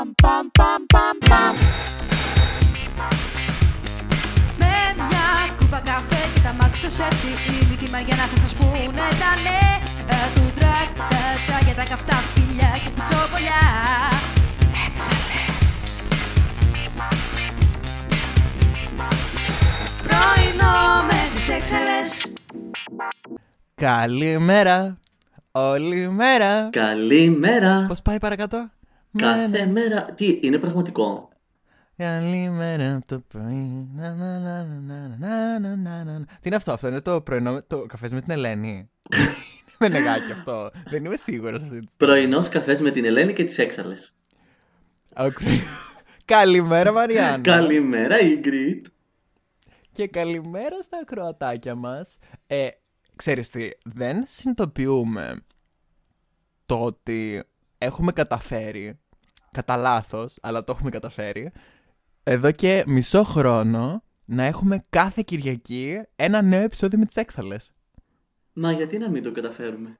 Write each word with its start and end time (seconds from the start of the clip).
Παμ, 0.00 0.12
παμ, 0.22 0.46
παμ, 0.58 0.82
παμ, 0.92 1.16
παμ. 1.28 1.56
Με 4.58 4.74
μια 4.96 5.28
κούπα 5.58 5.80
καφέ 5.80 6.22
και 6.34 6.40
τα 6.40 6.54
μάξω 6.60 6.88
σε 6.88 7.08
τι 7.08 7.76
Τιμά 7.76 8.00
για 8.00 8.16
να 8.16 8.22
θα 8.22 8.36
σας 8.40 8.54
πούνε 8.54 9.06
τα 9.22 9.32
ναι 9.44 9.62
ε, 10.08 10.14
Του 10.34 10.52
τρακ, 10.58 10.88
τα 10.96 11.22
τσάκια, 11.46 11.74
τα 11.74 11.84
καυτά 11.84 12.14
φιλιά 12.14 12.70
και 12.84 12.90
κουτσόπολιά 12.94 13.62
Έξαλες 14.86 16.04
Πρωινό 20.06 21.02
με 21.06 21.34
τις 21.34 21.48
έξαλες 21.48 22.32
Καλημέρα. 23.74 24.98
Όλη 25.50 26.08
μέρα. 26.08 26.68
Καλημέρα. 26.70 27.84
Πώς 27.88 28.02
πάει 28.02 28.18
παρακάτω; 28.18 28.70
Κάθε 29.16 29.48
Μέρα. 29.48 29.66
μέρα. 29.66 30.04
Τι, 30.04 30.38
είναι 30.42 30.58
πραγματικό; 30.58 31.28
Καλημέρα 31.96 33.00
το 33.06 33.18
πρωί. 33.28 33.88
Να, 33.94 34.14
να, 34.14 34.38
να, 34.38 34.64
να, 34.64 35.16
να, 35.18 35.58
να, 35.58 35.76
να, 35.76 36.04
να. 36.04 36.24
Τι 36.24 36.34
είναι 36.42 36.56
αυτό, 36.56 36.72
αυτό 36.72 36.88
είναι 36.88 37.00
το 37.00 37.20
πρωινό 37.20 37.52
με 37.52 37.62
το 37.66 37.86
καφές 37.86 38.12
με 38.12 38.20
την 38.20 38.30
Ελένη; 38.30 38.68
είναι 38.68 39.28
με 39.78 39.88
νεγάκι 39.88 40.32
αυτό. 40.32 40.70
Δεν 40.88 41.04
είμαι 41.04 41.16
σίγουρος 41.16 41.62
αυτή 41.62 41.80
τη 41.80 41.90
στιγμή. 41.90 42.12
Πρωινός 42.12 42.48
καφές 42.48 42.80
με 42.80 42.90
την 42.90 43.04
Ελένη 43.04 43.32
και 43.32 43.44
τις 43.44 43.58
έξαλε. 43.58 43.94
Οκ. 45.16 45.38
Καλημέρα 46.24 46.92
Μαριάννα. 46.92 47.40
Καλημέρα, 47.40 48.16
Ingrid. 48.20 48.80
Και 49.92 50.06
καλημέρα 50.06 50.82
στα 50.82 50.98
ακροατάκια 51.02 51.74
μας. 51.74 52.18
Ε, 52.46 52.68
ξέρεις 53.16 53.48
τι, 53.48 53.68
δεν 53.84 54.24
συνειδητοποιούμε 54.26 55.44
το 56.66 56.80
ότι 56.80 57.44
έχουμε 57.78 58.12
καταφέρει, 58.12 58.98
κατά 59.50 59.76
λάθος, 59.76 60.38
αλλά 60.42 60.64
το 60.64 60.72
έχουμε 60.76 60.90
καταφέρει, 60.90 61.52
εδώ 62.22 62.52
και 62.52 62.84
μισό 62.86 63.24
χρόνο 63.24 64.02
να 64.24 64.42
έχουμε 64.42 64.82
κάθε 64.90 65.22
Κυριακή 65.26 66.00
ένα 66.16 66.42
νέο 66.42 66.62
επεισόδιο 66.62 66.98
με 66.98 67.04
τις 67.04 67.16
έξαλες. 67.16 67.72
Μα 68.52 68.72
γιατί 68.72 68.98
να 68.98 69.10
μην 69.10 69.22
το 69.22 69.32
καταφέρουμε; 69.32 69.98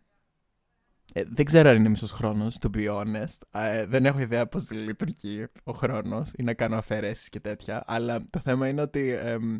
Ε, 1.12 1.22
δεν 1.26 1.44
ξέρω 1.44 1.68
αν 1.68 1.76
είναι 1.76 1.88
μισός 1.88 2.10
χρόνος, 2.10 2.58
to 2.60 2.76
be 2.76 2.88
honest. 2.88 3.38
Ε, 3.50 3.86
δεν 3.86 4.06
έχω 4.06 4.18
ιδέα 4.18 4.46
πώς 4.46 4.70
λειτουργεί 4.70 5.46
ο 5.64 5.72
χρόνος 5.72 6.30
ή 6.36 6.42
να 6.42 6.54
κάνω 6.54 6.76
αφαιρέσεις 6.76 7.28
και 7.28 7.40
τέτοια. 7.40 7.82
Αλλά 7.86 8.24
το 8.30 8.40
θέμα 8.40 8.68
είναι 8.68 8.80
ότι 8.80 9.10
εμ, 9.10 9.58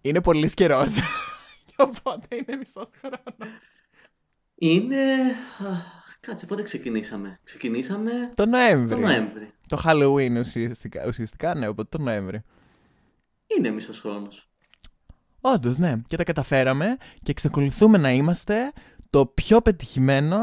είναι 0.00 0.20
πολύ 0.20 0.54
καιρός. 0.54 0.94
Οπότε 1.76 2.26
είναι 2.30 2.56
μισός 2.56 2.88
χρόνος. 3.00 3.62
Είναι. 4.54 5.04
Αχ, 6.24 6.30
Κάτσε, 6.30 6.46
πότε 6.46 6.62
ξεκινήσαμε; 6.62 7.38
Ξεκινήσαμε 7.44 8.10
Το 8.34 8.46
Νοέμβρη. 8.46 9.00
το 9.00 9.06
Νοέμβρη. 9.06 9.52
Το 9.68 9.82
Halloween 9.84 10.36
ουσιαστικά, 10.38 11.04
ουσιαστικά 11.06 11.54
ναι, 11.54 11.68
οπότε 11.68 11.96
το 11.96 12.02
Νοέμβρη. 12.02 12.42
Είναι 13.56 13.70
μισός 13.70 14.00
χρόνος. 14.00 14.48
Όντως, 15.40 15.78
ναι. 15.78 16.00
Και 16.06 16.16
τα 16.16 16.24
καταφέραμε 16.24 16.96
και 17.22 17.30
εξακολουθούμε 17.30 17.98
να 17.98 18.10
είμαστε 18.10 18.72
το 19.10 19.26
πιο 19.26 19.60
πετυχημένο 19.60 20.36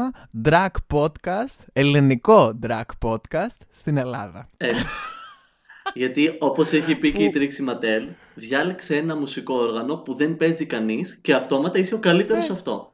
drag 0.44 0.68
podcast, 0.94 1.58
ελληνικό 1.72 2.58
drag 2.62 2.82
podcast 3.02 3.56
στην 3.70 3.96
Ελλάδα. 3.96 4.48
Έτσι. 4.56 4.84
Γιατί 5.94 6.36
όπως 6.38 6.72
έχει 6.72 6.96
πει 6.96 7.12
και 7.12 7.24
η 7.24 7.30
Τρίξη 7.30 7.62
Ματέλ, 7.62 8.08
διάλεξε 8.34 8.96
ένα 8.96 9.16
μουσικό 9.16 9.54
όργανο 9.54 9.96
που 9.96 10.14
δεν 10.14 10.36
παίζει 10.36 10.66
κανείς 10.66 11.16
και 11.22 11.34
αυτόματα 11.34 11.78
είσαι 11.78 11.94
ο 11.94 11.98
καλύτερος 11.98 12.38
Ναι. 12.40 12.46
σε 12.46 12.52
αυτό. 12.52 12.91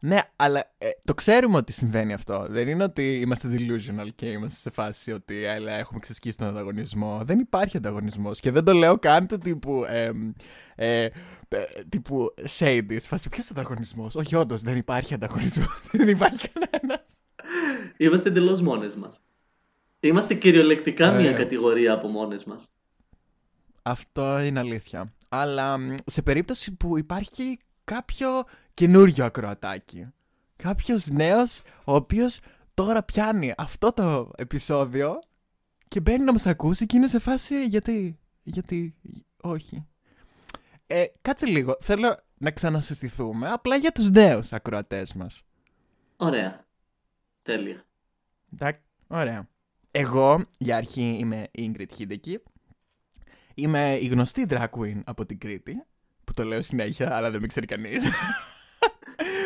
Ναι, 0.00 0.18
αλλά 0.36 0.70
ε, 0.78 0.88
το 1.04 1.14
ξέρουμε 1.14 1.56
ότι 1.56 1.72
συμβαίνει 1.72 2.12
αυτό. 2.12 2.46
Δεν 2.48 2.68
είναι 2.68 2.84
ότι 2.84 3.20
είμαστε 3.20 3.48
delusional 3.52 4.08
και 4.14 4.26
είμαστε 4.26 4.58
σε 4.58 4.70
φάση 4.70 5.12
ότι 5.12 5.44
έλα, 5.44 5.72
έχουμε 5.72 6.00
ξεσκίσει 6.00 6.36
τον 6.36 6.46
ανταγωνισμό. 6.46 7.20
Δεν 7.24 7.38
υπάρχει 7.38 7.76
ανταγωνισμός. 7.76 8.40
Και 8.40 8.50
δεν 8.50 8.64
το 8.64 8.72
λέω 8.72 8.98
καν 8.98 9.26
του 9.26 9.38
τύπου. 9.38 9.84
Ε, 9.88 10.10
ε, 10.74 11.04
ε, 11.04 11.10
τύπου 11.88 12.34
shady. 12.58 12.96
Σε 12.96 13.08
φάση 13.08 13.28
ποιος 13.28 13.50
ανταγωνισμός; 13.50 14.14
Όχι, 14.14 14.34
όντως 14.34 14.62
δεν 14.62 14.76
υπάρχει 14.76 15.14
ανταγωνισμός. 15.14 15.82
δεν 15.92 16.08
υπάρχει 16.08 16.48
κανένας. 16.48 17.02
Είμαστε 17.96 18.28
εντελώς 18.28 18.60
μόνες 18.60 18.94
μας. 18.94 19.20
Είμαστε 20.00 20.34
κυριολεκτικά 20.34 21.12
Ε. 21.12 21.20
μια 21.20 21.32
κατηγορία 21.32 21.92
από 21.92 22.08
μόνες 22.08 22.44
μας. 22.44 22.70
Αυτό 23.82 24.40
είναι 24.40 24.58
αλήθεια. 24.58 25.12
Αλλά 25.28 25.78
μ, 25.78 25.94
σε 26.06 26.22
περίπτωση 26.22 26.72
που 26.72 26.98
υπάρχει 26.98 27.58
κάποιο 27.84 28.28
καινούριο 28.78 29.24
ακροατάκι. 29.24 30.06
Κάποιος 30.56 31.06
νέος, 31.06 31.62
ο 31.84 31.94
οποίος 31.94 32.40
τώρα 32.74 33.02
πιάνει 33.02 33.54
αυτό 33.56 33.92
το 33.92 34.30
επεισόδιο 34.36 35.18
και 35.88 36.00
μπαίνει 36.00 36.24
να 36.24 36.32
μας 36.32 36.46
ακούσει 36.46 36.86
και 36.86 36.96
είναι 36.96 37.06
σε 37.06 37.18
φάση 37.18 37.64
γιατί, 37.64 38.18
γιατί, 38.42 38.94
όχι. 39.42 39.86
Ε, 40.86 41.04
κάτσε 41.22 41.46
λίγο, 41.46 41.76
θέλω 41.80 42.16
να 42.38 42.50
ξανασυστηθούμε 42.50 43.48
απλά 43.48 43.76
για 43.76 43.92
τους 43.92 44.10
νέους 44.10 44.52
ακροατές 44.52 45.12
μας. 45.12 45.42
Ωραία. 46.16 46.66
Τέλεια. 47.42 47.84
Εντάξει, 48.52 48.80
ωραία. 49.06 49.48
Εγώ, 49.90 50.44
για 50.58 50.76
αρχή, 50.76 51.16
είμαι 51.18 51.48
η 51.50 51.72
Ingrid 51.74 51.98
Hideki. 51.98 52.34
Είμαι 53.54 53.94
η 53.94 54.06
γνωστή 54.06 54.46
drag 54.48 54.68
queen 54.70 55.00
από 55.04 55.26
την 55.26 55.38
Κρήτη, 55.38 55.84
που 56.24 56.32
το 56.32 56.44
λέω 56.44 56.62
συνέχεια, 56.62 57.16
αλλά 57.16 57.30
δεν 57.30 57.40
με 57.40 57.46
ξέρει 57.46 57.66
κανείς. 57.66 58.04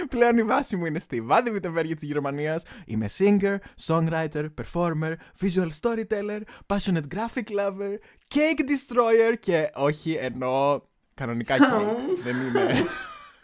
Πλέον 0.09 0.39
η 0.39 0.43
βάση 0.43 0.77
μου 0.77 0.85
είναι 0.85 0.99
στη 0.99 1.21
Βάδη 1.21 1.51
Βιτεμβέργη 1.51 1.95
της 1.95 2.09
Γερμανίας. 2.09 2.65
Είμαι 2.87 3.09
singer, 3.19 3.57
songwriter, 3.87 4.49
performer, 4.61 5.15
visual 5.41 5.69
storyteller, 5.81 6.41
passionate 6.67 7.09
graphic 7.15 7.49
lover, 7.59 7.97
cake 8.35 8.61
destroyer 8.61 9.35
και 9.41 9.71
όχι 9.75 10.13
εννοώ 10.13 10.81
κανονικά 11.15 11.57
cake. 11.57 12.23
δεν 12.23 12.37
είμαι... 12.37 12.63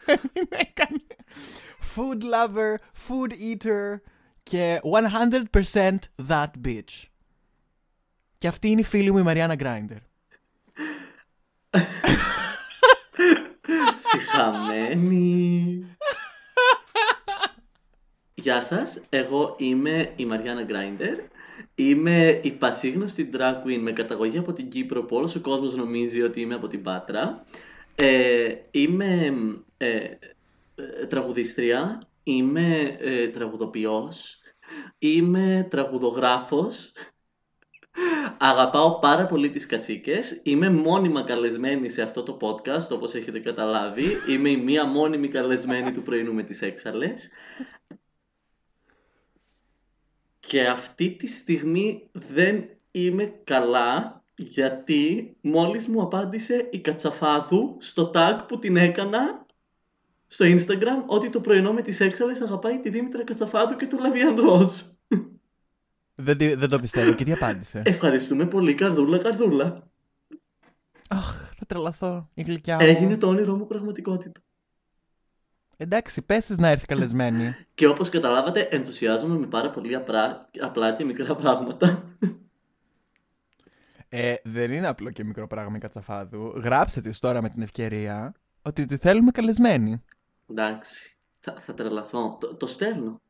δεν 0.06 0.20
είμαι 0.34 0.72
κανένα. 0.74 1.16
Food 1.96 2.22
lover, 2.22 2.74
food 3.08 3.32
eater 3.32 4.00
και 4.42 4.80
100% 5.52 5.96
that 6.28 6.50
bitch. 6.64 7.04
Και 8.38 8.48
αυτή 8.48 8.68
είναι 8.68 8.80
η 8.80 8.84
φίλη 8.84 9.12
μου 9.12 9.18
η 9.18 9.22
Μαριάννα 9.22 9.54
Γκράιντερ. 9.54 9.98
Συχαμένη. 14.10 15.86
Γεια 18.48 18.62
σας, 18.62 19.00
εγώ 19.08 19.54
είμαι 19.58 20.12
η 20.16 20.24
Μαριάννα 20.24 20.62
Γκράιντερ. 20.62 21.18
Είμαι 21.74 22.40
η 22.42 22.50
πασίγνωστη 22.50 23.30
drag 23.32 23.66
queen 23.66 23.78
με 23.80 23.92
καταγωγή 23.92 24.38
από 24.38 24.52
την 24.52 24.68
Κύπρο 24.68 25.04
που 25.04 25.16
όλος 25.16 25.34
ο 25.34 25.40
κόσμος 25.40 25.74
νομίζει 25.74 26.22
ότι 26.22 26.40
είμαι 26.40 26.54
από 26.54 26.66
την 26.66 26.82
Πάτρα. 26.82 27.44
Ε, 27.94 28.54
είμαι 28.70 29.34
ε, 29.76 29.86
ε, 29.86 31.06
τραγουδίστρια, 31.08 32.08
είμαι 32.22 32.96
ε, 33.00 33.28
τραγουδοποιός, 33.28 34.38
είμαι 34.98 35.66
τραγουδογράφος, 35.70 36.92
Αγαπάω 38.38 38.98
πάρα 38.98 39.26
πολύ 39.26 39.50
τις 39.50 39.66
κατσίκες. 39.66 40.40
Είμαι 40.44 40.70
μόνιμα 40.70 41.22
καλεσμένη 41.22 41.88
σε 41.88 42.02
αυτό 42.02 42.22
το 42.22 42.36
podcast, 42.40 42.88
όπως 42.90 43.14
έχετε 43.14 43.38
καταλάβει. 43.38 44.04
Είμαι 44.28 44.48
η 44.48 44.56
μία 44.56 44.84
μόνιμη 44.84 45.28
καλεσμένη 45.28 45.92
του 45.92 46.02
πρωινού 46.02 46.34
με 46.34 46.42
τις 46.42 46.62
έξαλες. 46.62 47.30
Και 50.48 50.66
αυτή 50.66 51.10
τη 51.10 51.26
στιγμή 51.26 52.08
δεν 52.12 52.64
είμαι 52.90 53.24
καλά 53.44 54.22
γιατί 54.36 55.36
μόλις 55.40 55.86
μου 55.86 56.02
απάντησε 56.02 56.68
η 56.70 56.78
Κατσαφάδου 56.80 57.76
στο 57.80 58.10
tag 58.14 58.38
που 58.48 58.58
την 58.58 58.76
έκανα 58.76 59.46
στο 60.26 60.44
Instagram 60.48 61.04
ότι 61.06 61.30
το 61.30 61.40
πρωινό 61.40 61.72
με 61.72 61.82
τις 61.82 62.00
έξαλες 62.00 62.40
αγαπάει 62.40 62.80
τη 62.80 62.90
Δήμητρα 62.90 63.24
Κατσαφάδου 63.24 63.76
και 63.76 63.86
το 63.86 63.96
Λαβιαν 64.00 64.36
Ροζ. 64.40 64.80
Δεν, 66.14 66.38
τη- 66.38 66.54
δεν 66.54 66.68
το 66.68 66.80
πιστεύω. 66.80 67.12
Και 67.12 67.24
τι 67.24 67.32
απάντησε. 67.32 67.82
Ευχαριστούμε 67.84 68.46
πολύ, 68.46 68.74
καρδούλα, 68.74 69.18
καρδούλα. 69.18 69.88
Αχ, 71.08 71.52
θα 71.58 71.66
τρελαθώ. 71.66 72.28
Η 72.34 72.42
γλυκιά 72.42 72.74
μου. 72.74 72.86
Έγινε 72.86 73.16
το 73.16 73.26
όνειρό 73.28 73.56
μου 73.56 73.66
πραγματικότητα. 73.66 74.40
Εντάξει, 75.80 76.22
πες 76.22 76.46
της 76.46 76.58
να 76.58 76.68
έρθει 76.68 76.86
καλεσμένη. 76.86 77.54
Και 77.74 77.86
όπως 77.86 78.08
καταλάβατε, 78.08 78.60
ενθουσιάζομαι 78.60 79.38
με 79.38 79.46
πάρα 79.46 79.70
πολύ 79.70 79.94
απλά, 79.94 80.50
απλά 80.60 80.92
και 80.94 81.04
μικρά 81.04 81.34
πράγματα. 81.34 82.16
Ε, 84.08 84.34
δεν 84.44 84.72
είναι 84.72 84.88
απλό 84.88 85.10
και 85.10 85.24
μικρό 85.24 85.46
πράγμα 85.46 85.76
η 85.76 85.80
Κατσαφάδου. 85.80 86.46
Γράψτε 86.46 87.00
της 87.00 87.20
τώρα 87.20 87.42
με 87.42 87.48
την 87.48 87.62
ευκαιρία 87.62 88.34
ότι 88.62 88.84
τη 88.84 88.96
θέλουμε 88.96 89.30
καλεσμένη. 89.30 90.04
Εντάξει, 90.50 91.16
θα, 91.38 91.54
θα 91.58 91.74
τρελαθώ. 91.74 92.36
Το, 92.40 92.54
το 92.54 92.66
στέλνω. 92.66 93.20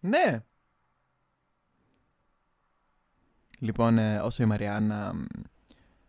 Ναι. 0.00 0.42
Λοιπόν, 3.58 3.98
ε, 3.98 4.18
όσο 4.18 4.42
η 4.42 4.46
Μαριάννα 4.46 5.12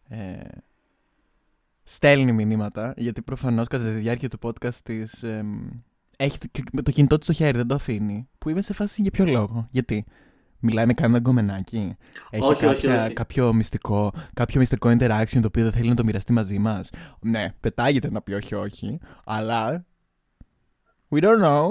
ε, 0.09 0.39
στέλνει 1.89 2.31
μηνύματα, 2.31 2.93
γιατί 2.97 3.21
προφανώς 3.21 3.67
κατά 3.67 3.83
τη 3.83 3.89
διάρκεια 3.89 4.29
του 4.29 4.39
podcast 4.41 4.73
της 4.83 5.23
εμ, 5.23 5.67
έχει 6.17 6.37
το, 6.37 6.81
το 6.83 6.91
κινητό 6.91 7.15
της 7.17 7.25
στο 7.25 7.33
χέρι, 7.33 7.57
δεν 7.57 7.67
το 7.67 7.75
αφήνει. 7.75 8.29
Που 8.37 8.49
είμαι 8.49 8.61
σε 8.61 8.73
φάση 8.73 9.01
για 9.01 9.11
ποιο 9.11 9.25
λόγο. 9.25 9.67
Γιατί. 9.71 10.05
Μιλάει 10.59 10.85
με 10.85 10.93
κανένα 10.93 11.19
γκομενάκι. 11.19 11.95
Έχει 12.29 12.43
Όχι, 12.43 12.65
όχι, 12.65 12.73
κάποια, 12.81 13.03
όχι. 13.05 13.13
κάποιο 13.13 13.53
μυστικό, 13.53 14.13
κάποιο 14.33 14.59
μυστικό 14.59 14.89
interaction 14.89 15.39
το 15.41 15.47
οποίο 15.47 15.63
δεν 15.63 15.71
θέλει 15.71 15.89
να 15.89 15.95
το 15.95 16.03
μοιραστεί 16.03 16.33
μαζί 16.33 16.59
μας. 16.59 16.89
Ναι, 17.19 17.53
πετάγεται 17.59 18.11
να 18.11 18.21
πει 18.21 18.33
όχι, 18.33 18.55
όχι. 18.55 18.99
Αλλά. 19.25 19.85
We 21.09 21.21
don't 21.23 21.43
know. 21.43 21.69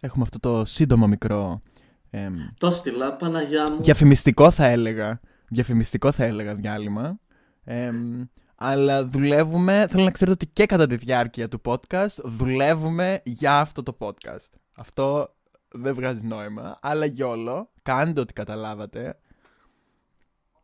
Έχουμε 0.00 0.22
αυτό 0.22 0.38
το 0.38 0.64
σύντομο 0.64 1.06
μικρό. 1.06 1.62
εμ, 2.10 2.34
Το 2.58 2.70
στείλα, 2.70 3.16
Παναγιά 3.16 3.70
μου. 3.70 3.82
διαφημιστικό 3.82 4.50
θα 4.50 4.66
έλεγα. 4.66 5.20
Διαφημιστικό 5.48 6.12
θα 6.12 6.24
έλεγα 6.24 6.54
διάλειμμα. 6.54 7.18
Εμ, 7.64 8.24
αλλά 8.54 9.06
δουλεύουμε. 9.06 9.86
Θέλω 9.90 10.04
να 10.04 10.10
ξέρετε 10.10 10.44
ότι 10.44 10.52
και 10.52 10.66
κατά 10.66 10.86
τη 10.86 10.96
διάρκεια 10.96 11.48
του 11.48 11.60
podcast 11.64 12.16
δουλεύουμε 12.24 13.20
για 13.24 13.58
αυτό 13.58 13.82
το 13.82 13.96
podcast. 14.00 14.48
Αυτό 14.76 15.34
δεν 15.68 15.94
βγάζει 15.94 16.24
νόημα. 16.24 16.78
Αλλά 16.80 17.04
γιόλο, 17.04 17.70
κάντε 17.82 18.20
ό,τι 18.20 18.32
καταλάβατε. 18.32 19.18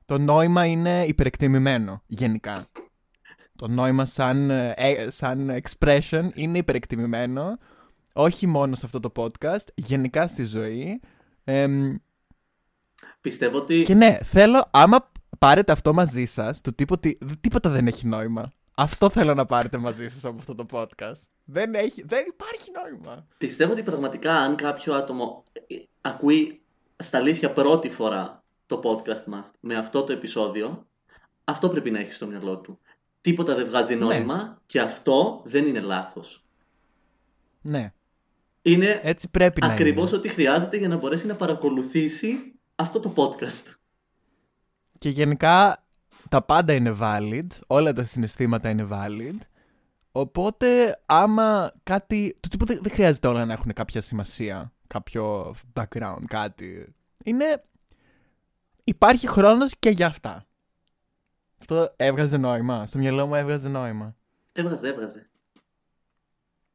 Το 0.05 0.19
νόημα 0.19 0.65
είναι 0.65 1.05
υπερεκτιμημένο 1.05 2.03
γενικά. 2.07 2.67
Το 3.57 3.69
νόημα 3.69 4.05
σαν, 4.05 4.51
ε, 4.51 4.75
ε, 4.77 5.11
σαν 5.11 5.61
expression 5.63 6.29
είναι 6.35 6.59
υπερεκτιμημένο. 6.59 7.59
Όχι 8.13 8.47
μόνο 8.47 8.75
σε 8.75 8.87
αυτό 8.87 9.01
το 9.01 9.13
podcast, 9.17 9.65
γενικά 9.75 10.27
στη 10.27 10.45
ζωή. 10.45 11.01
Εμ, 11.45 11.95
Πιστεύω 13.21 13.57
ότι. 13.59 13.83
και 13.83 13.95
ναι, 13.95 14.19
θέλω, 14.23 14.69
άμα 14.71 15.11
πάρετε 15.39 15.73
αυτό 15.73 15.93
μαζί 15.93 16.25
σας, 16.25 16.61
το 16.61 16.73
τίποτα, 16.73 17.11
τίποτα 17.41 17.71
δεν 17.71 17.87
έχει 17.87 18.07
νόημα. 18.07 18.53
Αυτό 18.75 19.11
θέλω 19.11 19.35
να 19.35 19.47
πάρετε 19.47 19.79
μαζί 19.79 20.09
σας 20.09 20.25
από 20.25 20.37
αυτό 20.39 20.55
το 20.55 20.67
podcast. 20.73 21.21
Δεν, 21.45 21.75
έχει, 21.75 22.03
δεν 22.07 22.25
υπάρχει 22.29 22.71
νόημα. 22.83 23.27
Πιστεύω 23.39 23.73
ότι 23.73 23.83
πραγματικά 23.83 24.35
αν 24.35 24.57
κάποιο 24.57 24.95
άτομο 24.95 25.45
ε, 25.67 25.75
ακούει 26.01 26.61
στα 26.97 27.19
αλήθεια 27.19 27.53
πρώτη 27.53 27.91
φορά 27.91 28.43
το 28.67 28.81
podcast 28.85 29.25
μας 29.27 29.51
με 29.61 29.75
αυτό 29.77 30.03
το 30.05 30.13
επεισόδιο, 30.13 30.87
αυτό 31.45 31.69
πρέπει 31.69 31.91
να 31.91 31.99
έχει 31.99 32.13
στο 32.13 32.27
μυαλό 32.27 32.59
του. 32.59 32.79
Τίποτα 33.21 33.55
δεν 33.55 33.67
βγάζει 33.67 33.95
Ναι. 33.95 34.05
νόημα 34.05 34.63
και 34.67 34.81
αυτό 34.81 35.43
δεν 35.45 35.67
είναι 35.67 35.81
λάθος. 35.81 36.45
Ναι, 37.63 37.93
Είναι 38.63 39.01
έτσι 39.03 39.29
πρέπει 39.31 39.61
να 39.61 39.67
ακριβώς 39.67 40.09
είναι. 40.11 40.19
ό,τι 40.19 40.29
χρειάζεται 40.29 40.77
για 40.77 40.89
να 40.89 40.97
μπορέσει 40.97 41.27
να 41.27 41.35
παρακολουθήσει 41.35 42.55
αυτό 42.75 43.01
το 43.01 43.13
podcast. 43.17 43.75
Και 44.99 45.09
γενικά 45.09 45.85
τα 46.29 46.43
πάντα 46.43 46.73
είναι 46.73 46.97
valid, 47.01 47.47
όλα 47.67 47.93
τα 47.93 48.05
συναισθήματα 48.05 48.69
είναι 48.69 48.89
valid. 48.91 49.37
Οπότε 50.13 51.01
άμα 51.07 51.73
κάτι. 51.83 52.37
Το 52.41 52.49
τύπο 52.49 52.65
δεν, 52.65 52.79
δεν 52.83 52.93
χρειάζεται 52.93 53.27
όλα 53.29 53.45
να 53.45 53.53
έχουν 53.53 53.73
κάποια 53.73 54.01
σημασία, 54.01 54.73
κάποιο 54.87 55.55
background, 55.73 56.23
κάτι. 56.27 56.95
Είναι. 57.25 57.63
Υπάρχει 58.85 59.27
χρόνος 59.27 59.73
και 59.79 59.91
για 59.91 60.07
αυτά. 60.07 60.47
Αυτό 61.61 61.93
έβγαζε 61.97 62.37
νόημα. 62.37 62.87
Στο 62.87 62.99
μυαλό 62.99 63.27
μου 63.27 63.35
έβγαζε 63.35 63.69
νόημα. 63.69 64.17
Έβγαζε, 64.53 64.89
έβγαζε. 64.89 65.31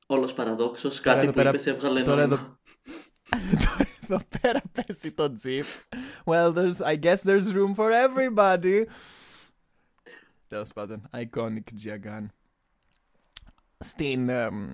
Όλος 0.06 0.34
παραδόξος, 0.34 1.02
Τώρα 1.02 1.16
κάτι 1.16 1.24
εδώ 1.28 1.32
που 1.32 1.38
πέρα- 1.38 1.50
είπες 1.50 1.66
έβγαλε 1.68 2.02
τώρα 2.02 2.28
νόημα. 2.28 2.60
Εδώ 4.04 4.20
πέρα 4.42 4.62
πέσει 4.72 5.12
το 5.12 5.34
τζιπ. 5.34 5.66
Well, 6.26 6.54
there's, 6.54 6.82
I 6.82 6.96
guess 6.96 7.22
there's 7.22 7.54
room 7.54 7.76
for 7.76 7.90
everybody. 7.92 8.86
Τέλος 10.48 10.74
πάντων, 10.74 11.10
iconic 11.14 11.64
Giagan. 11.86 12.26
Στην, 13.78 14.30
εμ, 14.30 14.70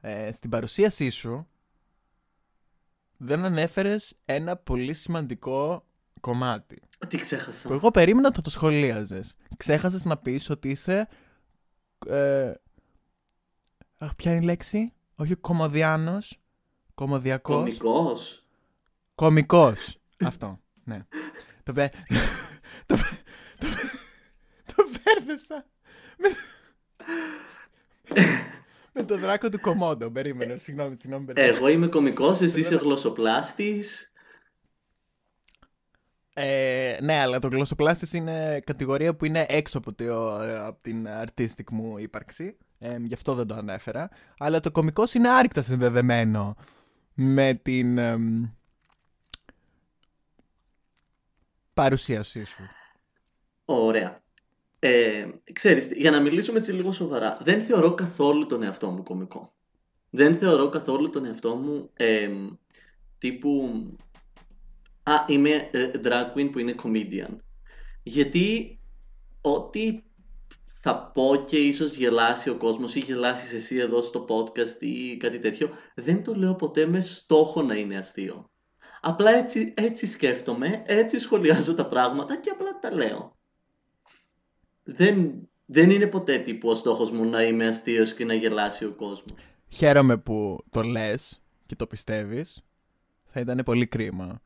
ε, 0.00 0.32
στην 0.32 0.50
παρουσίασή 0.50 1.08
σου 1.10 1.48
δεν 3.16 3.44
ανέφερες 3.44 4.16
ένα 4.24 4.56
πολύ 4.56 4.92
σημαντικό 4.92 5.86
κομμάτι 6.20 6.82
Τι 7.08 7.16
ξέχασα; 7.16 7.68
που 7.68 7.74
εγώ 7.74 7.90
περίμενα 7.90 8.26
ότι 8.26 8.36
θα 8.36 8.42
το 8.42 8.50
σχολίαζες. 8.50 9.36
Ξέχασες 9.56 10.04
να 10.04 10.16
πεις 10.16 10.50
ότι 10.50 10.68
είσαι... 10.70 11.08
Ε, 12.06 12.52
αχ, 13.98 14.14
ποια 14.14 14.32
είναι 14.32 14.40
η 14.40 14.44
λέξη; 14.44 14.92
Όχι 15.14 15.34
κομμωδιάνος, 15.34 16.40
κομμωδιακός. 16.98 17.76
Κομικός. 17.76 18.44
Κομικός. 19.14 19.98
Αυτό, 20.24 20.60
ναι. 20.84 21.06
το, 21.62 21.72
πε... 21.72 21.90
το, 22.86 22.94
πε- 22.94 23.24
το, 23.58 23.66
πε- 23.66 23.94
το 24.74 24.84
μπέρδεψα. 24.90 25.66
Με... 26.18 26.28
με 28.92 29.02
το 29.02 29.18
δράκο 29.18 29.48
του 29.48 29.60
κομμόντο. 29.60 30.10
Περίμενε, 30.10 30.56
συγγνώμη, 30.56 30.96
συγγνώμη. 30.96 31.24
μπερδεύτηκα. 31.24 31.56
Εγώ 31.56 31.68
είμαι 31.68 31.86
κομικός, 31.86 32.40
εσύ 32.40 32.60
είσαι 32.60 32.74
γλωσσοπλάστης. 32.74 34.12
Ε, 36.34 36.98
ναι, 37.00 37.20
αλλά 37.20 37.38
το 37.38 37.48
γλωσσοπλάστης 37.48 38.12
είναι 38.12 38.60
κατηγορία 38.66 39.14
που 39.14 39.24
είναι 39.24 39.46
έξω 39.48 39.78
από, 39.78 39.94
το, 39.94 40.36
από 40.66 40.82
την 40.82 41.06
artistic 41.08 41.70
μου 41.70 41.98
ύπαρξη. 41.98 42.56
Ε, 42.78 42.96
γι' 43.00 43.14
αυτό 43.14 43.34
δεν 43.34 43.46
το 43.46 43.54
ανέφερα. 43.54 44.08
Αλλά 44.38 44.60
το 44.60 44.70
κομικός 44.70 45.14
είναι 45.14 45.28
άρρηκτα 45.28 45.62
συνδεδεμένο 45.62 46.56
με 47.20 47.60
την 47.62 47.98
εμ, 47.98 48.44
παρουσίασή 51.74 52.44
σου. 52.44 52.62
Ωραία. 53.64 54.22
Ε, 54.78 55.28
ξέρεις, 55.52 55.92
για 55.92 56.10
να 56.10 56.20
μιλήσουμε 56.20 56.58
έτσι 56.58 56.72
λίγο 56.72 56.92
σοβαρά, 56.92 57.38
δεν 57.42 57.62
θεωρώ 57.62 57.94
καθόλου 57.94 58.46
τον 58.46 58.62
εαυτό 58.62 58.90
μου 58.90 59.02
κωμικό. 59.02 59.54
Δεν 60.10 60.36
θεωρώ 60.36 60.68
καθόλου 60.68 61.10
τον 61.10 61.24
εαυτό 61.24 61.54
μου 61.54 61.90
ε, 61.94 62.30
τύπου 63.18 63.86
«Α, 65.02 65.12
είμαι 65.26 65.68
ε, 65.72 65.90
drag 66.04 66.32
queen 66.34 66.48
που 66.52 66.58
είναι 66.58 66.74
comedian». 66.82 67.36
Γιατί 68.02 68.78
ό,τι 69.40 70.02
θα 70.88 71.10
πω 71.14 71.44
και 71.46 71.56
ίσως 71.56 71.94
γελάσει 71.94 72.50
ο 72.50 72.56
κόσμος 72.56 72.94
ή 72.94 72.98
γελάσεις 72.98 73.52
εσύ 73.52 73.76
εδώ 73.76 74.00
στο 74.00 74.26
podcast 74.28 74.80
ή 74.82 75.16
κάτι 75.16 75.38
τέτοιο, 75.38 75.70
δεν 75.94 76.24
το 76.24 76.34
λέω 76.34 76.54
ποτέ 76.54 76.86
με 76.86 77.00
στόχο 77.00 77.62
να 77.62 77.74
είναι 77.74 77.96
αστείο. 77.96 78.50
Απλά 79.00 79.30
έτσι, 79.30 79.74
έτσι 79.76 80.06
σκέφτομαι, 80.06 80.82
έτσι 80.86 81.18
σχολιάζω 81.18 81.74
τα 81.74 81.86
πράγματα 81.86 82.36
και 82.36 82.50
απλά 82.50 82.78
τα 82.78 82.94
λέω. 82.94 83.36
Δεν, 84.82 85.48
δεν 85.66 85.90
είναι 85.90 86.06
ποτέ 86.06 86.38
τύπου 86.38 86.68
ο 86.68 86.74
στόχος 86.74 87.10
μου 87.10 87.24
να 87.24 87.42
είμαι 87.42 87.66
αστείος 87.66 88.14
και 88.14 88.24
να 88.24 88.34
γελάσει 88.34 88.84
ο 88.84 88.92
κόσμος. 88.92 89.38
Χαίρομαι 89.68 90.16
που 90.16 90.58
το 90.70 90.82
λες 90.82 91.42
και 91.66 91.76
το 91.76 91.86
πιστεύεις. 91.86 92.62
Θα 93.24 93.40
ήταν 93.40 93.62
πολύ 93.64 93.86
κρίμα 93.86 94.42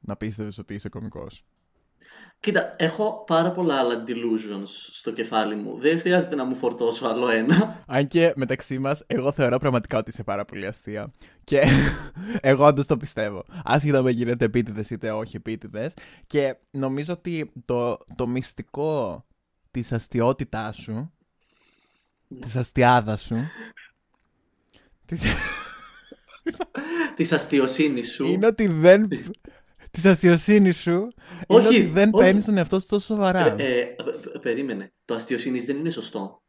να 0.00 0.16
πίστευες 0.16 0.58
ότι 0.58 0.74
είσαι 0.74 0.88
κομικός. 0.88 1.44
Κοίτα, 2.40 2.74
έχω 2.76 3.24
πάρα 3.26 3.52
πολλά 3.52 3.78
άλλα 3.78 4.04
delusions 4.06 4.66
στο 4.92 5.12
κεφάλι 5.12 5.56
μου. 5.56 5.78
Δεν 5.80 5.98
χρειάζεται 6.00 6.34
να 6.34 6.44
μου 6.44 6.54
φορτώσω 6.54 7.06
άλλο 7.06 7.28
ένα. 7.28 7.82
Αν 7.86 8.06
και 8.06 8.32
μεταξύ 8.36 8.78
μας, 8.78 9.02
εγώ 9.06 9.32
θεωρώ 9.32 9.58
πραγματικά 9.58 9.98
ότι 9.98 10.10
είσαι 10.10 10.22
πάρα 10.22 10.44
πολύ 10.44 10.66
αστεία. 10.66 11.12
Και 11.44 11.62
εγώ 12.40 12.66
όντως 12.66 12.86
το 12.86 12.96
πιστεύω. 12.96 13.44
Άσχετα 13.64 14.02
με 14.02 14.10
γίνεται 14.10 14.44
επίτηδες 14.44 14.90
είτε 14.90 15.10
όχι 15.10 15.36
επίτηδες. 15.36 15.94
Και 16.26 16.56
νομίζω 16.70 17.12
ότι 17.12 17.52
το, 17.64 17.98
το 18.16 18.26
μυστικό 18.26 19.24
της 19.70 19.92
αστείωτητά 19.92 20.72
σου, 20.72 21.12
της 22.40 22.56
αστιάδα 22.56 23.16
σου, 23.16 23.36
της... 25.06 25.22
Της 27.16 27.32
αστειοσύνης 27.32 28.12
σου. 28.12 28.26
είναι 28.26 28.46
ότι 28.46 28.66
δεν. 28.66 29.08
Της 29.96 30.04
αστειοσύνης 30.06 30.76
σου 30.80 30.90
είναι 30.90 31.12
Όχι, 31.46 31.66
ότι 31.66 31.82
δεν 31.86 32.10
όχι. 32.14 32.24
παίρνεις 32.24 32.44
τον 32.44 32.56
εαυτό 32.56 32.80
σου 32.80 32.86
τόσο 32.88 33.04
σοβαρά. 33.06 33.54
Ε, 33.58 33.64
ε, 33.80 33.84
π- 33.84 34.02
π- 34.02 34.38
περίμενε. 34.40 34.92
Το 35.04 35.14
αστειοσύνης 35.14 35.64
δεν 35.64 35.76
είναι 35.76 35.90
σωστό. 35.90 36.42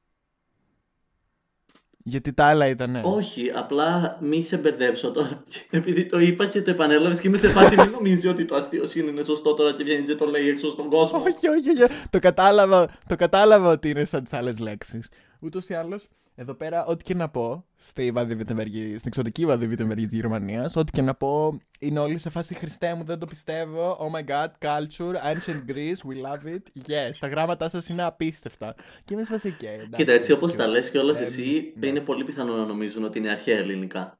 Γιατί 2.03 2.33
τα 2.33 2.45
άλλα 2.45 2.67
ήταν. 2.67 3.01
Όχι, 3.03 3.51
απλά 3.55 4.17
μη 4.21 4.43
σε 4.43 4.57
μπερδέψω 4.57 5.11
τώρα. 5.11 5.43
Επειδή 5.69 6.05
το 6.05 6.19
είπα 6.19 6.45
και 6.45 6.61
το 6.61 6.69
επανέλαβες 6.71 7.19
και 7.19 7.27
είμαι 7.27 7.37
σε 7.37 7.47
φάση 7.49 7.75
μην 7.75 7.89
νομίζεις 7.89 8.29
ότι 8.31 8.45
το 8.45 8.55
αστειοσύνη 8.55 9.09
είναι 9.09 9.23
σωστό 9.23 9.53
τώρα 9.53 9.73
και 9.73 9.83
βγαίνει 9.83 10.05
και 10.05 10.15
το 10.15 10.25
λέει 10.25 10.49
έξω 10.49 10.69
στον 10.69 10.89
κόσμο. 10.89 11.19
Όχι, 11.23 11.47
όχι, 11.47 11.69
όχι. 11.83 11.93
Το 12.09 12.19
κατάλαβα, 12.19 12.87
το 13.07 13.15
κατάλαβα 13.15 13.69
ότι 13.69 13.89
είναι 13.89 14.05
σαν 14.05 14.23
τις 14.23 14.33
άλλες 14.33 14.59
λέξεις. 14.59 15.09
Ούτως 15.39 15.69
ή 15.69 15.73
άλλως, 15.73 16.07
εδώ 16.39 16.53
πέρα, 16.53 16.85
ό,τι 16.85 17.03
και 17.03 17.13
να 17.13 17.29
πω 17.29 17.65
στη 17.77 18.11
Βαδι-Βιτεμβέργη- 18.11 18.89
στην 18.97 19.03
εξωτική 19.07 19.45
Βαδι-Βιτεμβέργη 19.45 20.05
της 20.05 20.13
Γερμανίας, 20.19 20.75
ό,τι 20.75 20.91
και 20.91 21.01
να 21.01 21.13
πω 21.15 21.57
είναι 21.79 21.99
όλοι 21.99 22.17
σε 22.17 22.29
φάση 22.29 22.53
Χριστέ 22.53 22.93
μου, 22.93 23.03
δεν 23.03 23.19
το 23.19 23.25
πιστεύω. 23.25 23.97
Oh 23.99 24.15
my 24.19 24.25
god, 24.29 24.47
culture, 24.59 25.15
ancient 25.15 25.71
Greece, 25.71 26.01
we 26.09 26.15
love 26.25 26.45
it. 26.55 26.89
Yes, 26.91 27.11
τα 27.19 27.27
γράμματά 27.27 27.69
σας 27.69 27.87
είναι 27.89 28.03
απίστευτα. 28.03 28.75
Και 29.05 29.13
είμαι 29.13 29.23
σε 29.23 29.31
φάση 29.31 29.51
και. 29.51 29.67
εντάξει, 29.67 29.89
Κοίτα, 29.95 30.11
έτσι 30.11 30.31
όπως 30.31 30.51
και- 30.51 30.57
τα 30.57 30.67
λες 30.67 30.89
και 30.91 30.97
όλες 30.97 31.19
Ε, 31.19 31.23
εσύ, 31.23 31.73
ναι. 31.79 31.87
είναι 31.87 31.99
πολύ 31.99 32.23
πιθανό 32.23 32.55
να 32.55 32.65
νομίζουν 32.65 33.03
ότι 33.03 33.17
είναι 33.17 33.29
αρχαία 33.29 33.57
ελληνικά. 33.57 34.19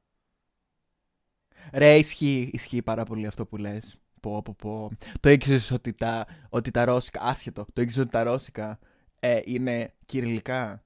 Ρε, 1.72 1.96
ισχύει, 1.98 2.50
ισχύει 2.52 2.82
πάρα 2.82 3.04
πολύ 3.04 3.26
αυτό 3.26 3.46
που 3.46 3.56
λες. 3.56 3.96
Πω, 4.20 4.42
πω, 4.42 4.54
πω. 4.58 4.90
Το 5.20 5.30
ήξερες 5.30 5.70
ότι 5.70 5.92
τα, 5.92 6.26
ότι 6.50 6.70
τα 6.70 6.84
ρώσικα, 6.84 7.20
άσχετο, 7.22 7.64
το 7.72 7.80
ήξερες 7.82 8.04
ότι 8.04 8.12
τα 8.16 8.22
ρώσικα 8.22 8.78
ε, 9.20 9.40
είναι 9.44 9.92
κυριλικά; 10.06 10.84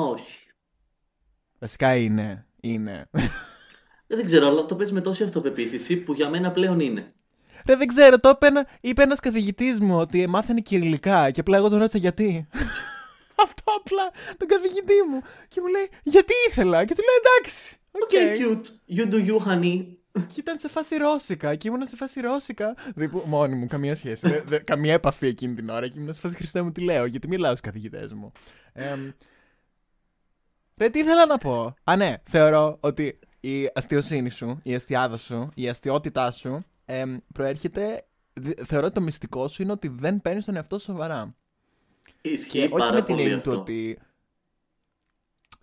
Όχι. 0.00 0.38
Βασικά 1.58 1.96
είναι. 1.96 2.46
Είναι. 2.60 3.08
Δεν 4.06 4.24
ξέρω, 4.24 4.46
αλλά 4.46 4.66
το 4.66 4.76
πες 4.76 4.92
με 4.92 5.00
τόση 5.00 5.22
αυτοπεποίθηση 5.24 5.96
που 5.96 6.12
για 6.12 6.28
μένα 6.28 6.50
πλέον 6.50 6.80
είναι. 6.80 7.12
Ρε, 7.66 7.76
δεν 7.76 7.86
ξέρω, 7.86 8.18
το 8.20 8.28
είπε, 8.28 8.46
ένα- 8.46 8.66
είπε 8.80 9.02
ένας 9.02 9.20
καθηγητής 9.20 9.80
μου 9.80 9.96
ότι 9.98 10.26
μάθανε 10.26 10.60
κυριλικά 10.60 11.30
και 11.30 11.40
απλά 11.40 11.56
εγώ 11.56 11.68
τον 11.68 11.78
ρώτησα 11.78 11.98
γιατί; 11.98 12.48
Αυτό 13.44 13.72
απλά 13.78 14.10
τον 14.36 14.48
καθηγητή 14.48 14.94
μου. 15.10 15.20
Και 15.48 15.60
μου 15.60 15.66
λέει, 15.66 15.88
Γιατί 16.02 16.32
ήθελα; 16.48 16.84
Και 16.84 16.94
του 16.94 17.02
λέω, 17.02 17.14
Εντάξει. 17.38 17.76
Ok. 17.90 18.10
Okay, 18.10 18.40
cute. 18.46 18.96
You 18.98 19.12
do 19.12 19.28
you, 19.28 19.46
honey. 19.48 19.84
Και 20.12 20.40
ήταν 20.40 20.58
σε 20.58 20.68
φάση 20.68 20.96
ρώσικα. 20.96 21.54
Και 21.54 21.68
ήμουν 21.68 21.86
σε 21.86 21.96
φάση 21.96 22.20
ρώσικα. 22.20 22.74
Δηλαδή, 22.94 23.22
μόνη 23.26 23.54
μου, 23.54 23.66
καμία 23.66 23.94
σχέση. 23.94 24.28
Δε- 24.28 24.40
δε- 24.46 24.58
καμία 24.58 24.92
επαφή 24.92 25.26
εκείνη 25.26 25.54
την 25.54 25.68
ώρα. 25.68 25.88
Και 25.88 25.98
ήμουν 25.98 26.12
σε 26.14 26.20
φάση 26.20 26.34
Χριστέ 26.34 26.62
μου, 26.62 26.72
τι 26.72 26.80
λέω. 26.80 27.04
Γιατί 27.04 27.28
μιλάω 27.28 27.50
στους 27.50 27.60
καθηγητές 27.60 28.12
μου. 28.12 28.32
Εμ, 28.72 29.10
Ρε, 30.80 30.88
τι 30.88 30.98
ήθελα 30.98 31.26
να 31.26 31.38
πω; 31.38 31.74
Α, 31.84 31.96
ναι, 31.96 32.14
θεωρώ 32.28 32.76
ότι 32.80 33.18
η 33.40 33.70
αστειοσύνη 33.74 34.30
σου, 34.30 34.60
η 34.62 34.74
αστιάδα 34.74 35.16
σου, 35.16 35.48
η 35.54 35.68
αστιότητά 35.68 36.30
σου 36.30 36.64
εμ, 36.84 37.16
προέρχεται. 37.32 38.04
δι- 38.32 38.64
Θεωρώ 38.64 38.86
ότι 38.86 38.94
το 38.94 39.00
μυστικό 39.00 39.48
σου 39.48 39.62
είναι 39.62 39.72
ότι 39.72 39.88
δεν 39.88 40.20
παίρνεις 40.20 40.44
τον 40.44 40.56
εαυτό 40.56 40.78
σου 40.78 40.84
σοβαρά. 40.84 41.34
Ισχύει 42.22 42.50
Και 42.50 42.58
όχι 42.58 42.68
πάρα 42.68 42.92
με 42.92 42.96
την 43.02 43.06
πολύ 43.14 43.20
έννοια 43.20 43.36
αυτό. 43.36 43.50
του 43.50 43.58
ότι. 43.60 43.98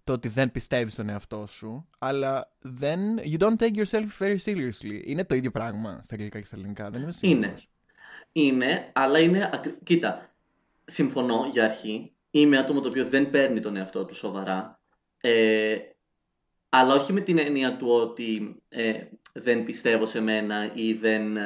Το 0.04 0.14
ότι 0.14 0.28
δεν 0.28 0.52
πιστεύεις 0.52 0.94
στον 0.94 1.10
εαυτό 1.10 1.46
σου, 1.48 1.88
αλλά 1.98 2.52
δεν. 2.60 3.00
You 3.20 3.38
don't 3.40 3.56
take 3.60 3.76
yourself 3.76 4.08
very 4.20 4.38
seriously. 4.46 5.02
Είναι 5.06 5.26
το 5.26 5.36
ίδιο 5.36 5.52
πράγμα 5.52 6.00
στα 6.04 6.14
αγγλικά 6.16 6.40
και 6.40 6.46
στα 6.46 6.56
ελληνικά. 6.56 6.90
Δεν 6.90 7.02
είμαι 7.02 7.12
σίγουρος. 7.12 7.40
Είναι. 8.32 8.52
Είναι, 8.52 8.92
αλλά 8.94 9.20
είναι. 9.20 9.50
ακρι- 9.54 9.84
Κοίτα, 9.84 10.34
συμφωνώ 10.86 11.50
για 11.52 11.64
αρχή. 11.64 12.12
Είμαι 12.32 12.58
άτομο 12.58 12.82
το 12.82 12.88
οποίο 12.88 13.06
δεν 13.06 13.30
παίρνει 13.30 13.60
τον 13.60 13.76
εαυτό 13.76 14.06
του 14.06 14.16
σοβαρά. 14.16 14.77
Ε, 15.22 15.78
αλλά 16.70 16.94
όχι 16.94 17.14
με 17.14 17.22
την 17.22 17.38
έννοια 17.38 17.78
του 17.78 17.90
ότι 17.90 18.62
ε, 18.70 19.04
δεν 19.34 19.64
πιστεύω 19.64 20.06
σε 20.06 20.22
μένα 20.22 20.74
ή 20.74 20.94
δεν 20.94 21.38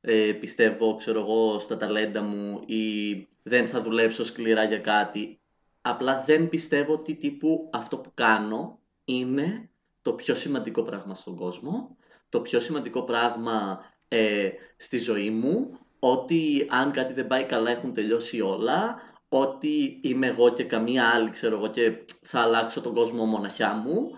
ε, 0.00 0.32
πιστεύω, 0.32 0.94
ξέρω 0.94 1.20
εγώ, 1.20 1.58
στα 1.58 1.76
ταλέντα 1.76 2.22
μου 2.22 2.62
ή 2.66 3.14
δεν 3.42 3.66
θα 3.66 3.80
δουλέψω 3.80 4.24
σκληρά 4.24 4.64
για 4.64 4.78
κάτι. 4.78 5.40
Απλά 5.80 6.24
δεν 6.26 6.48
πιστεύω 6.48 6.92
ότι 6.92 7.14
τύπου 7.14 7.70
αυτό 7.72 7.98
που 7.98 8.10
κάνω 8.14 8.80
είναι 9.04 9.70
το 10.02 10.12
πιο 10.12 10.34
σημαντικό 10.34 10.82
πράγμα 10.82 11.14
στον 11.14 11.36
κόσμο, 11.36 11.96
το 12.28 12.40
πιο 12.40 12.60
σημαντικό 12.60 13.02
πράγμα 13.02 13.84
ε, 14.08 14.50
στη 14.76 14.98
ζωή 14.98 15.30
μου, 15.30 15.78
ότι 15.98 16.66
αν 16.70 16.92
κάτι 16.92 17.12
δεν 17.12 17.26
πάει 17.26 17.44
καλά 17.44 17.70
έχουν 17.70 17.94
τελειώσει 17.94 18.40
όλα, 18.40 18.96
ότι 19.28 20.00
είμαι 20.02 20.26
εγώ 20.26 20.52
και 20.52 20.64
καμία 20.64 21.08
άλλη, 21.08 21.30
ξέρω 21.30 21.56
εγώ, 21.56 21.70
και 21.70 22.04
θα 22.22 22.40
αλλάξω 22.40 22.80
τον 22.80 22.94
κόσμο 22.94 23.24
μοναχιά 23.24 23.74
μου. 23.74 24.10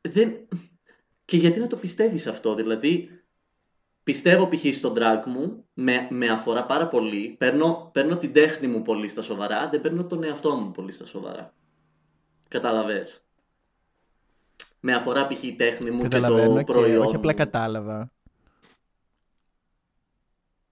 Δεν... 0.00 0.48
Και 1.24 1.36
γιατί 1.36 1.60
να 1.60 1.66
το 1.66 1.76
πιστεύεις 1.76 2.26
αυτό, 2.26 2.54
δηλαδή 2.54 3.10
πιστεύω 4.02 4.48
π.χ. 4.48 4.74
στον 4.76 4.94
drag 4.96 5.22
μου, 5.26 5.64
με, 5.74 6.06
με 6.10 6.28
αφορά 6.28 6.66
πάρα 6.66 6.88
πολύ, 6.88 7.36
παίρνω, 7.38 7.90
παίρνω 7.92 8.16
την 8.16 8.32
τέχνη 8.32 8.66
μου 8.66 8.82
πολύ 8.82 9.08
στα 9.08 9.22
σοβαρά, 9.22 9.68
δεν 9.68 9.80
παίρνω 9.80 10.04
τον 10.06 10.24
εαυτό 10.24 10.54
μου 10.56 10.70
πολύ 10.70 10.92
στα 10.92 11.06
σοβαρά. 11.06 11.54
Καταλαβες. 12.48 13.20
Με 14.80 14.94
αφορά 14.94 15.26
π.χ. 15.26 15.42
η 15.42 15.54
τέχνη 15.54 15.90
μου 15.90 16.02
και 16.02 16.08
Καταλαβαίνω 16.08 16.52
το 16.52 16.58
και 16.58 16.72
προϊόν 16.72 17.02
όχι 17.02 17.14
απλά 17.14 17.30
μου. 17.30 17.36
κατάλαβα. 17.36 18.12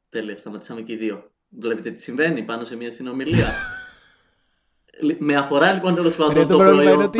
Τέλεια, 0.08 0.36
σταματήσαμε 0.36 0.82
και 0.82 0.92
οι 0.92 0.96
δύο. 0.96 1.33
Βλέπετε 1.58 1.90
τι 1.90 2.02
συμβαίνει 2.02 2.42
πάνω 2.42 2.64
σε 2.64 2.76
μια 2.76 2.90
συνομιλία. 2.90 3.46
Λ- 5.02 5.16
με 5.20 5.36
αφορά 5.36 5.72
λοιπόν 5.72 5.94
τέλος 5.94 6.16
πάντων 6.16 6.34
Ρε, 6.34 6.40
το, 6.40 6.46
το 6.46 6.56
πρόβλημα 6.56 6.82
προϊόν. 6.82 6.94
είναι 6.94 7.04
ότι. 7.04 7.18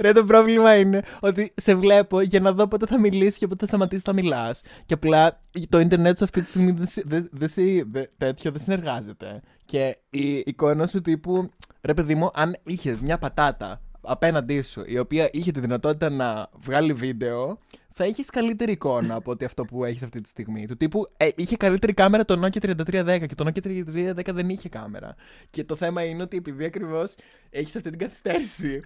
Ρε, 0.00 0.12
το 0.12 0.24
πρόβλημα 0.24 0.76
είναι 0.76 1.02
ότι 1.20 1.52
σε 1.56 1.74
βλέπω 1.74 2.20
για 2.20 2.40
να 2.40 2.52
δω 2.52 2.68
πότε 2.68 2.86
θα 2.86 2.98
μιλήσεις 3.00 3.38
και 3.38 3.46
πότε 3.46 3.58
θα 3.60 3.66
σταματήσεις 3.66 4.04
να 4.04 4.12
μιλάς. 4.12 4.60
Και 4.86 4.94
απλά 4.94 5.40
το 5.68 5.78
Ιντερνετ 5.78 6.16
σου 6.16 6.24
αυτή 6.24 6.40
τη 6.40 6.48
στιγμή 6.48 6.70
δεν, 6.70 6.86
συ- 6.86 7.04
δεν, 7.06 7.28
δεν 7.32 7.48
συ- 7.48 7.84
δεν- 7.90 8.08
τέτοιο 8.18 8.50
δεν 8.50 8.60
συνεργάζεται. 8.60 9.40
Και 9.64 9.96
η 10.10 10.36
εικόνα 10.46 10.86
σου 10.86 11.00
τύπου. 11.00 11.50
Ρε, 11.82 11.94
παιδί 11.94 12.14
μου, 12.14 12.30
αν 12.34 12.56
είχες 12.64 13.00
μια 13.00 13.18
πατάτα 13.18 13.80
απέναντί 14.00 14.62
σου 14.62 14.82
η 14.86 14.98
οποία 14.98 15.28
είχε 15.32 15.50
τη 15.50 15.60
δυνατότητα 15.60 16.10
να 16.10 16.48
βγάλει 16.64 16.92
βίντεο, 16.92 17.58
θα 17.96 18.04
έχεις 18.04 18.30
καλύτερη 18.30 18.72
εικόνα 18.72 19.14
από 19.14 19.30
ότι 19.30 19.44
αυτό 19.44 19.64
που 19.64 19.84
έχεις 19.84 20.02
αυτή 20.02 20.20
τη 20.20 20.28
στιγμή. 20.28 20.66
Του 20.66 20.76
τύπου 20.76 21.12
ε, 21.16 21.28
είχε 21.36 21.56
καλύτερη 21.56 21.92
κάμερα 21.94 22.24
το 22.24 22.40
Nokia 22.44 22.74
3310 22.86 23.24
και 23.28 23.34
το 23.34 23.44
Nokia 23.48 23.66
3310 24.16 24.28
δεν 24.34 24.48
είχε 24.48 24.68
κάμερα. 24.68 25.14
Και 25.50 25.64
το 25.64 25.76
θέμα 25.76 26.04
είναι 26.04 26.22
ότι 26.22 26.36
επειδή 26.36 26.64
ακριβώς 26.64 27.14
έχεις 27.50 27.76
αυτή 27.76 27.90
την 27.90 27.98
καθυστέρηση. 27.98 28.80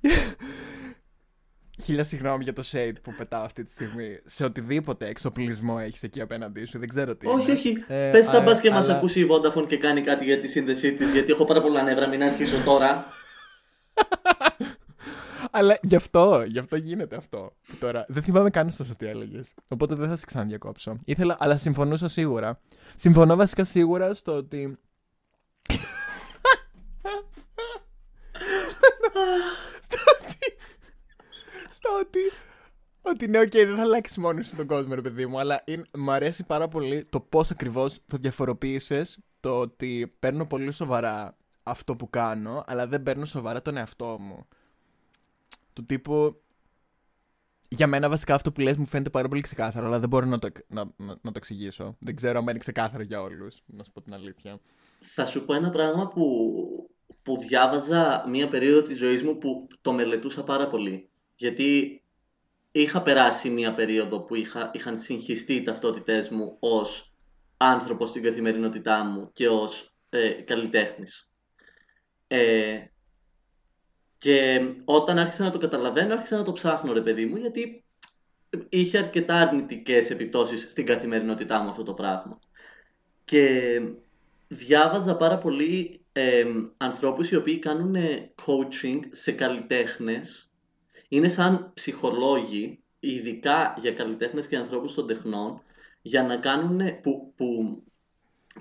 Χίλια 1.82 2.04
συγγνώμη 2.04 2.44
για 2.44 2.52
το 2.52 2.62
shade 2.72 2.92
που 3.02 3.14
πετάω 3.16 3.42
αυτή 3.42 3.62
τη 3.62 3.70
στιγμή. 3.70 4.18
Σε 4.24 4.44
οτιδήποτε 4.44 5.06
εξοπλισμό 5.08 5.76
έχεις 5.80 6.02
εκεί 6.02 6.20
απέναντί 6.20 6.64
σου, 6.64 6.78
δεν 6.78 6.88
ξέρω 6.88 7.16
τι. 7.16 7.26
Όχι, 7.26 7.42
είναι. 7.42 7.52
όχι. 7.52 7.76
Ε, 7.88 8.10
Πες 8.12 8.26
τα 8.26 8.38
α, 8.38 8.40
μπας 8.40 8.60
και 8.60 8.70
μας 8.70 8.84
αλλά- 8.84 8.96
ακούσει 8.96 9.20
η 9.20 9.26
Vodafone 9.30 9.66
και 9.68 9.76
κάνει 9.78 10.00
κάτι 10.00 10.24
για 10.24 10.38
τη 10.38 10.48
σύνδεσή 10.48 10.92
της, 10.94 11.12
γιατί 11.12 11.32
έχω 11.32 11.44
πάρα 11.44 11.60
πολλά 11.62 11.82
νεύρα, 11.82 12.06
μην 12.08 12.22
αρχίσω 12.22 12.56
τώρα. 12.64 13.04
Αλλά 15.56 15.78
γι' 15.82 15.96
αυτό, 15.96 16.42
γι' 16.46 16.58
αυτό 16.58 16.76
γίνεται 16.76 17.16
αυτό. 17.16 17.56
Τώρα, 17.80 18.04
δεν 18.08 18.22
θυμάμαι 18.22 18.50
καν 18.50 18.66
ωστόσο 18.66 18.94
τι 18.96 19.06
έλεγες. 19.06 19.54
Οπότε 19.70 19.94
δεν 19.94 20.08
θα 20.08 20.16
σε 20.16 20.24
ξαναδιακόψω. 20.26 20.98
Ήθελα, 21.04 21.36
αλλά 21.38 21.56
συμφωνούσα 21.56 22.08
σίγουρα. 22.08 22.60
Συμφωνώ 22.94 23.36
βασικά 23.36 23.64
σίγουρα 23.64 24.14
στο 24.14 24.32
ότι. 24.32 24.78
στο 29.86 29.98
ότι. 30.20 30.56
στο 31.70 31.88
ότι. 32.00 32.20
Ότι 33.02 33.28
ναι, 33.28 33.40
οκ, 33.40 33.50
δεν 33.50 33.76
θα 33.76 33.82
αλλάξεις 33.82 34.16
μόνος 34.16 34.46
σου 34.46 34.56
τον 34.56 34.66
κόσμο, 34.66 34.94
ρε 34.94 35.00
παιδί 35.00 35.26
μου, 35.26 35.38
αλλά 35.38 35.62
είναι, 35.64 35.84
μου 35.96 36.12
αρέσει 36.12 36.44
πάρα 36.44 36.68
πολύ 36.68 37.04
το 37.04 37.20
πώς 37.20 37.50
ακριβώς 37.50 37.98
το 38.06 38.16
διαφοροποίησες 38.16 39.18
το 39.40 39.58
ότι 39.58 40.16
παίρνω 40.18 40.46
πολύ 40.46 40.72
σοβαρά 40.72 41.36
αυτό 41.62 41.96
που 41.96 42.10
κάνω, 42.10 42.64
αλλά 42.66 42.86
δεν 42.86 43.02
παίρνω 43.02 43.24
σοβαρά 43.24 43.62
τον 43.62 43.76
εαυτό 43.76 44.16
μου. 44.20 44.46
Του 45.74 45.86
τύπου. 45.86 46.42
Για 47.68 47.86
μένα 47.86 48.08
βασικά 48.08 48.34
αυτό 48.34 48.52
που 48.52 48.60
λες 48.60 48.76
μου 48.76 48.86
φαίνεται 48.86 49.10
πάρα 49.10 49.28
πολύ 49.28 49.40
ξεκάθαρο, 49.40 49.86
αλλά 49.86 49.98
δεν 49.98 50.08
μπορώ 50.08 50.26
να 50.26 50.38
το, 50.38 50.48
να, 50.68 50.84
να, 50.96 51.06
να 51.06 51.20
το 51.22 51.32
εξηγήσω. 51.34 51.96
Δεν 52.00 52.16
ξέρω 52.16 52.38
αν 52.38 52.48
είναι 52.48 52.58
ξεκάθαρο 52.58 53.02
για 53.02 53.20
όλους, 53.20 53.62
να 53.66 53.82
σου 53.82 53.92
πω 53.92 54.00
την 54.00 54.14
αλήθεια. 54.14 54.60
Θα 54.98 55.26
σου 55.26 55.44
πω 55.44 55.54
ένα 55.54 55.70
πράγμα 55.70 56.08
που, 56.08 56.54
που 57.22 57.38
διάβαζα 57.38 58.24
μία 58.28 58.48
περίοδο 58.48 58.82
της 58.82 58.98
ζωής 58.98 59.22
μου 59.22 59.38
που 59.38 59.66
το 59.80 59.92
μελετούσα 59.92 60.44
πάρα 60.44 60.66
πολύ. 60.68 61.08
Γιατί 61.34 62.02
είχα 62.70 63.02
περάσει 63.02 63.50
μία 63.50 63.74
περίοδο 63.74 64.20
που 64.20 64.34
είχα, 64.34 64.70
είχαν 64.74 64.98
συγχυστεί 64.98 65.54
οι 65.54 65.62
ταυτότητές 65.62 66.28
μου 66.28 66.56
ως 66.58 67.14
άνθρωπος 67.56 68.08
στην 68.08 68.22
καθημερινότητά 68.22 69.04
μου 69.04 69.30
και 69.32 69.48
ως 69.48 69.96
ε, 70.08 70.28
καλλιτέχνης. 70.30 71.30
Ε, 72.26 72.84
και 74.24 74.60
όταν 74.84 75.18
άρχισα 75.18 75.44
να 75.44 75.50
το 75.50 75.58
καταλαβαίνω, 75.58 76.14
άρχισα 76.14 76.36
να 76.36 76.42
το 76.42 76.52
ψάχνω 76.52 76.92
ρε 76.92 77.00
παιδί 77.00 77.26
μου, 77.26 77.36
γιατί 77.36 77.84
είχε 78.68 78.98
αρκετά 78.98 79.34
αρνητικές 79.34 80.10
επιπτώσεις 80.10 80.60
στην 80.60 80.86
καθημερινότητά 80.86 81.58
μου 81.58 81.68
αυτό 81.68 81.82
το 81.82 81.94
πράγμα. 81.94 82.38
Και 83.24 83.80
διάβαζα 84.48 85.16
πάρα 85.16 85.38
πολύ 85.38 86.00
ε, 86.12 86.44
ανθρώπους 86.76 87.30
οι 87.30 87.36
οποίοι 87.36 87.58
κάνουν 87.58 87.96
coaching 88.46 89.00
σε 89.10 89.32
καλλιτέχνες. 89.32 90.52
Είναι 91.08 91.28
σαν 91.28 91.70
ψυχολόγοι, 91.74 92.82
ειδικά 93.00 93.76
για 93.80 93.92
καλλιτέχνες 93.92 94.46
και 94.46 94.56
ανθρώπους 94.56 94.94
των 94.94 95.06
τεχνών, 95.06 95.62
για 96.02 96.22
να 96.22 96.36
κάνουν, 96.36 97.00
που, 97.02 97.32
που 97.36 97.82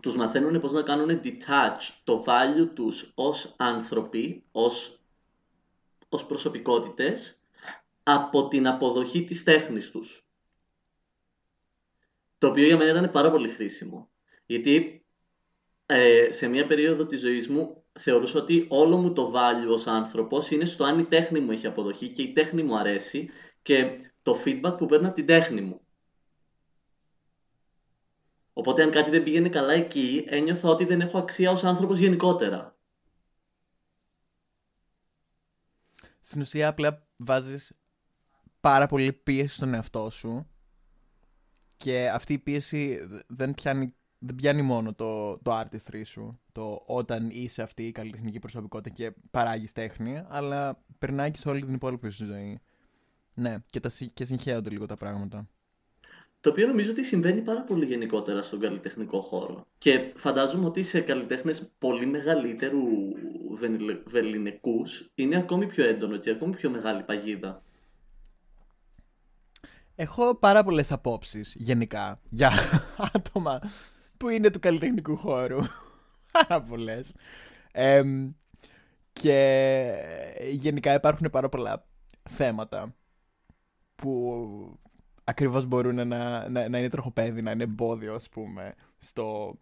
τους 0.01 0.15
μαθαίνουν 0.15 0.59
πώς 0.59 0.71
να 0.71 0.81
κάνουν 0.81 1.21
detach 1.23 1.93
το 2.03 2.23
value 2.27 2.69
τους 2.73 3.11
ως 3.15 3.53
άνθρωποι, 3.57 4.43
ως, 4.51 4.97
ως 6.13 6.25
προσωπικότητες, 6.25 7.43
από 8.03 8.47
την 8.47 8.67
αποδοχή 8.67 9.23
της 9.23 9.43
τέχνης 9.43 9.91
τους. 9.91 10.27
Το 12.37 12.47
οποίο 12.47 12.65
για 12.65 12.77
μένα 12.77 12.91
ήταν 12.91 13.11
πάρα 13.11 13.31
πολύ 13.31 13.49
χρήσιμο. 13.49 14.09
Γιατί 14.45 15.05
ε, 15.85 16.27
σε 16.31 16.47
μια 16.47 16.67
περίοδο 16.67 17.05
της 17.05 17.21
ζωής 17.21 17.47
μου 17.47 17.83
θεωρούσα 17.99 18.39
ότι 18.39 18.65
όλο 18.69 18.97
μου 18.97 19.13
το 19.13 19.33
value 19.35 19.69
ως 19.69 19.87
άνθρωπος 19.87 20.51
είναι 20.51 20.65
στο 20.65 20.83
αν 20.83 20.99
η 20.99 21.03
τέχνη 21.03 21.39
μου 21.39 21.51
έχει 21.51 21.67
αποδοχή 21.67 22.07
και 22.07 22.21
η 22.21 22.33
τέχνη 22.33 22.63
μου 22.63 22.77
αρέσει 22.77 23.29
και 23.61 23.99
το 24.21 24.41
feedback 24.45 24.75
που 24.77 24.85
παίρνω 24.85 25.07
από 25.07 25.15
την 25.15 25.25
τέχνη 25.25 25.61
μου. 25.61 25.81
Οπότε 28.53 28.83
αν 28.83 28.91
κάτι 28.91 29.09
δεν 29.09 29.23
πήγαινε 29.23 29.49
καλά 29.49 29.73
εκεί, 29.73 30.25
ένιωθα 30.27 30.69
ότι 30.69 30.85
δεν 30.85 31.01
έχω 31.01 31.17
αξία 31.17 31.51
ως 31.51 31.63
άνθρωπος 31.63 31.99
γενικότερα. 31.99 32.72
Στην 36.25 36.41
ουσία 36.41 36.67
απλά 36.67 37.07
βάζεις 37.17 37.73
πάρα 38.59 38.87
πολύ 38.87 39.13
πίεση 39.13 39.55
στον 39.55 39.73
εαυτό 39.73 40.09
σου 40.09 40.47
και 41.77 42.09
αυτή 42.09 42.33
η 42.33 42.39
πίεση 42.39 42.99
δεν 43.27 43.53
πιάνει, 43.53 43.95
δεν 44.19 44.35
πιάνει 44.35 44.61
μόνο 44.61 44.93
το, 44.93 45.37
το 45.37 45.59
artistry 45.59 46.01
σου, 46.05 46.39
το 46.51 46.83
όταν 46.85 47.29
είσαι 47.29 47.61
αυτή 47.61 47.87
η 47.87 47.91
καλλιτεχνική 47.91 48.39
προσωπικότητα 48.39 48.89
και 48.89 49.13
παράγεις 49.31 49.71
τέχνη, 49.71 50.23
αλλά 50.27 50.83
περνάει 50.97 51.31
και 51.31 51.37
σε 51.37 51.49
όλη 51.49 51.61
την 51.61 51.73
υπόλοιπη 51.73 52.09
σου 52.09 52.25
ζωή. 52.25 52.59
Ναι, 53.33 53.57
και, 53.65 53.79
τα, 53.79 53.89
συ- 53.89 54.13
και 54.13 54.25
συγχέονται 54.25 54.69
λίγο 54.69 54.85
τα 54.85 54.95
πράγματα. 54.95 55.47
Το 56.41 56.49
οποίο 56.49 56.67
νομίζω 56.67 56.91
ότι 56.91 57.03
συμβαίνει 57.03 57.41
πάρα 57.41 57.61
πολύ 57.61 57.85
γενικότερα 57.85 58.41
στον 58.41 58.59
καλλιτεχνικό 58.59 59.21
χώρο. 59.21 59.65
Και 59.77 60.13
φαντάζομαι 60.15 60.65
ότι 60.65 60.83
σε 60.83 61.01
καλλιτέχνες 61.01 61.71
πολύ 61.79 62.05
μεγαλύτερου 62.05 62.81
βενιλε- 62.81 63.42
βεληνικούς 64.05 65.11
είναι 65.15 65.37
ακόμη 65.37 65.67
πιο 65.67 65.85
έντονο 65.85 66.17
και 66.17 66.29
ακόμη 66.29 66.55
πιο 66.55 66.69
μεγάλη 66.69 67.03
παγίδα. 67.03 67.63
Έχω 69.95 70.35
πάρα 70.35 70.63
πολλές 70.63 70.91
απόψεις 70.91 71.53
γενικά 71.57 72.19
για 72.29 72.51
άτομα 73.13 73.59
που 74.17 74.29
είναι 74.29 74.49
του 74.49 74.59
καλλιτεχνικού 74.59 75.15
χώρου. 75.15 75.59
Πάρα 76.31 76.61
πολλές. 76.61 77.15
Εμ, 77.71 78.31
και 79.13 79.95
γενικά 80.51 80.93
υπάρχουν 80.93 81.29
πάρα 81.31 81.49
πολλά 81.49 81.85
θέματα 82.29 82.95
που 83.95 84.79
ακριβώς 85.23 85.65
μπορούν 85.65 85.95
να, 85.95 86.49
να, 86.49 86.69
να 86.69 86.77
είναι 86.77 86.89
τροχοπέδι, 86.89 87.41
να 87.41 87.51
είναι 87.51 87.63
εμπόδιο 87.63 88.13
ας 88.15 88.29
πούμε 88.29 88.73
στο, 88.99 89.57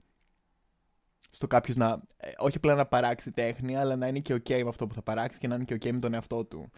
στο 1.32 1.48
κάποιος 1.48 1.78
να 1.78 2.02
ε, 2.18 2.30
όχι 2.38 2.58
απλά 2.58 2.76
να 2.76 2.86
παράξει 2.86 3.32
τέχνη 3.32 3.78
αλλά 3.78 3.96
να 3.96 4.08
είναι 4.08 4.20
και 4.20 4.34
ok 4.34 4.64
με 4.64 4.70
αυτό 4.70 4.88
που 4.88 4.94
θα 4.94 5.02
παράξει 5.02 5.40
και 5.40 5.48
να 5.48 5.56
είναι 5.56 5.64
και 5.64 5.76
ok 5.76 5.92
με 5.92 6.00
τον 6.00 6.14
εαυτό 6.14 6.46
του. 6.46 6.72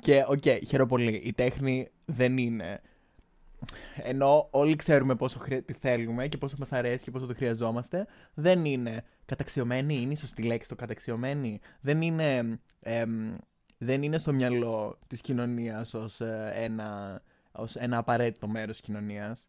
Και 0.00 0.24
οκ, 0.28 0.42
χαίρομαι 0.66 0.88
πολύ. 0.88 1.14
Η 1.24 1.32
τέχνη 1.32 1.88
δεν 2.04 2.38
είναι 2.38 2.80
ενώ 3.96 4.48
όλοι 4.50 4.76
ξέρουμε 4.76 5.14
πόσο 5.14 5.38
χρει... 5.38 5.62
τι 5.62 5.72
θέλουμε 5.72 6.28
και 6.28 6.36
πόσο 6.36 6.56
μας 6.58 6.72
αρέσει 6.72 7.04
και 7.04 7.10
πόσο 7.10 7.26
το 7.26 7.34
χρειαζόμαστε, 7.34 8.06
δεν 8.34 8.64
είναι 8.64 9.04
καταξιωμένη, 9.24 9.94
είναι 9.94 10.12
η 10.12 10.16
σωστή 10.16 10.42
λέξη 10.42 10.68
το 10.68 10.74
καταξιωμένη. 10.74 11.60
Δεν 11.80 12.02
είναι, 12.02 12.58
εμ, 12.80 13.36
δεν 13.78 14.02
είναι 14.02 14.18
στο 14.18 14.32
μυαλό 14.32 14.98
της 15.06 15.20
κοινωνίας 15.20 15.94
ως, 15.94 16.20
ε, 16.20 16.52
ένα, 16.54 17.22
ως 17.52 17.76
ένα 17.76 17.98
απαραίτητο 17.98 18.48
μέρος 18.48 18.76
της 18.76 18.80
κοινωνίας. 18.80 19.46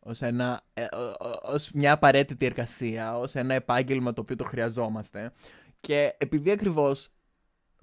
Ως, 0.00 0.22
ένα, 0.22 0.62
ε, 0.74 0.84
ο- 0.84 0.98
ο- 1.28 1.40
ως 1.42 1.70
μια 1.72 1.92
απαραίτητη 1.92 2.46
εργασία, 2.46 3.18
ως 3.18 3.34
ένα 3.34 3.54
επάγγελμα 3.54 4.12
το 4.12 4.20
οποίο 4.20 4.36
το 4.36 4.44
χρειαζόμαστε. 4.44 5.32
Και 5.80 6.14
επειδή 6.18 6.50
ακριβώς 6.50 7.08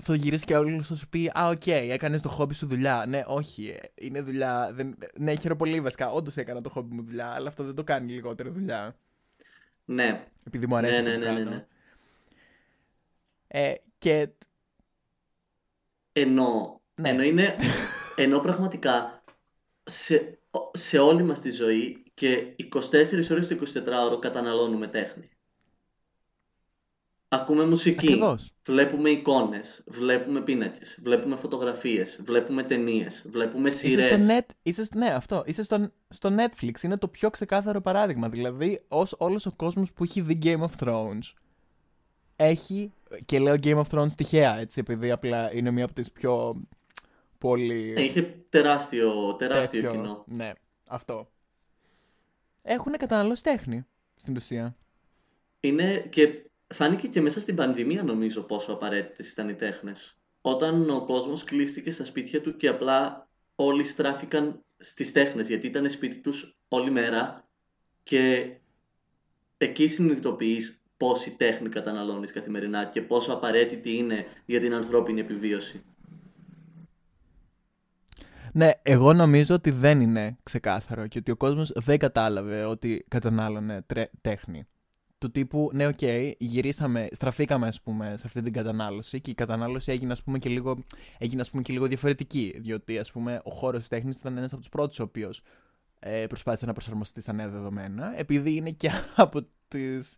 θα 0.03 0.15
γυρίσει 0.15 0.45
και 0.45 0.55
όλο 0.57 0.83
θα 0.83 0.95
σου 0.95 1.09
πει 1.09 1.31
Α, 1.39 1.47
οκ, 1.49 1.67
έκανες 1.67 2.21
το 2.21 2.29
χόμπι 2.29 2.53
σου 2.53 2.67
δουλειά. 2.67 3.05
Ναι, 3.07 3.23
όχι. 3.27 3.67
ε, 3.67 3.79
Είναι 3.95 4.21
δουλειά. 4.21 4.69
Δεν... 4.73 4.97
Ναι, 5.17 5.35
χαίρομαι 5.35 5.55
πολύ 5.59 5.81
βασικά. 5.81 6.11
Όντως 6.11 6.37
έκανα 6.37 6.61
το 6.61 6.69
χόμπι 6.69 6.95
μου 6.95 7.03
δουλειά, 7.03 7.27
αλλά 7.31 7.47
αυτό 7.47 7.63
δεν 7.63 7.75
το 7.75 7.83
κάνει 7.83 8.11
λιγότερο 8.11 8.51
δουλειά. 8.51 8.95
Ναι, 9.85 10.27
Επειδή 10.45 10.67
μου 10.67 10.75
αρέσει 10.75 11.01
ναι, 11.01 11.09
αυτό 11.09 11.11
ναι, 11.11 11.17
που 11.17 11.23
ναι, 11.25 11.31
ναι, 11.31 11.43
κάνω. 11.43 11.55
ναι. 11.55 11.67
Ε, 13.47 13.73
και. 13.97 14.29
Ενώ, 16.13 16.81
Ναι. 16.95 17.09
ενώ 17.09 17.23
είναι, 17.23 17.55
ενώ 18.15 18.39
πραγματικά 18.39 19.23
σε, 19.83 20.39
σε 20.73 20.99
όλη 20.99 21.23
μας 21.23 21.41
τη 21.41 21.51
ζωή 21.51 22.06
και 22.17 22.55
24 22.73 23.31
ώρες 23.31 23.47
το 23.47 23.57
24ωρο 23.75 24.19
καταναλώνουμε 24.19 24.87
τέχνη. 24.87 25.29
Ακούμε 27.29 27.65
μουσική, 27.65 28.05
Ακριβώς. 28.07 28.51
βλέπουμε 28.65 29.09
εικόνες, 29.09 29.83
βλέπουμε 29.87 30.41
πίνακες, 30.41 30.99
βλέπουμε 31.03 31.35
φωτογραφίες, 31.35 32.21
βλέπουμε 32.25 32.63
ταινίες, 32.63 33.25
βλέπουμε 33.29 33.69
Είσαι 33.69 33.77
σειρές. 33.77 34.21
στο 34.23 34.33
net, 34.37 34.45
είσαι, 34.63 34.83
στο- 34.83 34.97
ναι, 34.97 35.07
αυτό. 35.07 35.43
Είσαι 35.45 35.63
στο, 35.63 35.91
στο 36.09 36.35
Netflix. 36.37 36.81
Είναι 36.83 36.97
το 36.97 37.07
πιο 37.07 37.29
ξεκάθαρο 37.29 37.81
παράδειγμα. 37.81 38.29
Δηλαδή, 38.29 38.85
ως 38.87 39.15
όλος 39.17 39.45
ο 39.45 39.51
κόσμος 39.55 39.93
που 39.93 40.03
έχει 40.03 40.21
δει 40.21 40.39
Game 40.43 40.61
of 40.63 40.85
Thrones 40.85 41.33
έχει. 42.35 42.93
Και 43.25 43.39
λέω 43.39 43.55
Game 43.63 43.83
of 43.83 43.85
Thrones 43.91 44.11
τυχαία, 44.17 44.57
έτσι, 44.59 44.79
επειδή 44.79 45.11
απλά 45.11 45.53
είναι 45.55 45.71
μία 45.71 45.83
από 45.85 45.93
τις 45.93 46.11
πιο 46.11 46.61
πολύ. 47.37 47.93
Είχε 47.97 48.21
τεράστιο, 48.49 49.35
τεράστιο 49.35 49.81
τέτοιο- 49.81 49.91
κοινό. 50.01 50.23
Ναι, 50.27 50.51
αυτό. 50.87 51.31
Έχουν 52.69 52.91
καταναλώσει 52.97 53.43
τέχνη 53.43 53.85
στην 54.15 54.35
ουσία. 54.35 54.75
Είναι 55.59 55.97
και 56.09 56.49
φάνηκε 56.67 57.07
και 57.07 57.21
μέσα 57.21 57.41
στην 57.41 57.55
πανδημία 57.55 58.03
νομίζω 58.03 58.41
πόσο 58.41 58.71
απαραίτητες 58.73 59.31
ήταν 59.31 59.49
οι 59.49 59.53
τέχνες. 59.53 60.17
Όταν 60.41 60.89
ο 60.89 61.05
κόσμος 61.05 61.43
κλείστηκε 61.43 61.91
στα 61.91 62.05
σπίτια 62.05 62.41
του 62.41 62.55
και 62.55 62.67
απλά 62.67 63.29
όλοι 63.55 63.83
στράφηκαν 63.83 64.63
στις 64.77 65.11
τέχνες 65.11 65.47
γιατί 65.47 65.67
ήταν 65.67 65.89
σπίτι 65.89 66.17
τους 66.17 66.57
όλη 66.67 66.91
μέρα 66.91 67.47
και 68.03 68.51
εκεί 69.57 69.87
συνειδητοποιείς 69.87 70.81
πόση 70.97 71.31
τέχνη 71.31 71.69
καταναλώνεις 71.69 72.31
καθημερινά 72.31 72.85
και 72.85 73.01
πόσο 73.01 73.33
απαραίτητη 73.33 73.95
είναι 73.95 74.25
για 74.45 74.59
την 74.59 74.73
ανθρώπινη 74.73 75.19
επιβίωση. 75.19 75.83
Ναι, 78.57 78.71
εγώ 78.81 79.13
νομίζω 79.13 79.55
ότι 79.55 79.71
δεν 79.71 80.01
είναι 80.01 80.37
ξεκάθαρο 80.43 81.07
και 81.07 81.17
ότι 81.17 81.31
ο 81.31 81.35
κόσμος 81.35 81.71
δεν 81.75 81.97
κατάλαβε 81.97 82.63
ότι 82.63 83.05
κατανάλωνε 83.07 83.81
τρε- 83.81 84.11
τέχνη. 84.21 84.67
Του 85.17 85.31
τύπου, 85.31 85.69
ναι, 85.73 85.87
οκ, 85.87 86.01
γυρίσαμε, 86.37 87.07
στραφήκαμε, 87.11 87.67
ας 87.67 87.81
πούμε, 87.81 88.13
σε 88.17 88.23
αυτή 88.25 88.41
την 88.41 88.53
κατανάλωση 88.53 89.21
και 89.21 89.31
η 89.31 89.33
κατανάλωση 89.33 89.91
έγινε, 89.91 90.11
ας 90.11 90.23
πούμε, 90.23 90.37
και 90.39 90.49
λίγο, 90.49 90.83
έγινε, 91.17 91.41
ας 91.41 91.49
πούμε, 91.49 91.61
και 91.61 91.73
λίγο 91.73 91.85
διαφορετική. 91.85 92.55
Διότι, 92.59 92.97
ας 92.97 93.11
πούμε, 93.11 93.41
ο 93.43 93.51
χώρος 93.51 93.79
της 93.79 93.89
τέχνης 93.89 94.17
ήταν 94.17 94.37
ένας 94.37 94.51
από 94.51 94.61
τους 94.61 94.69
πρώτους 94.69 94.99
ο 94.99 95.03
οποίος 95.03 95.41
ε, 95.99 96.25
προσπάθησε 96.27 96.65
να 96.65 96.73
προσαρμοστεί 96.73 97.21
στα 97.21 97.33
νέα 97.33 97.47
δεδομένα, 97.47 98.19
επειδή 98.19 98.55
είναι 98.55 98.71
και 98.71 98.91
από 99.15 99.47
τις, 99.67 100.15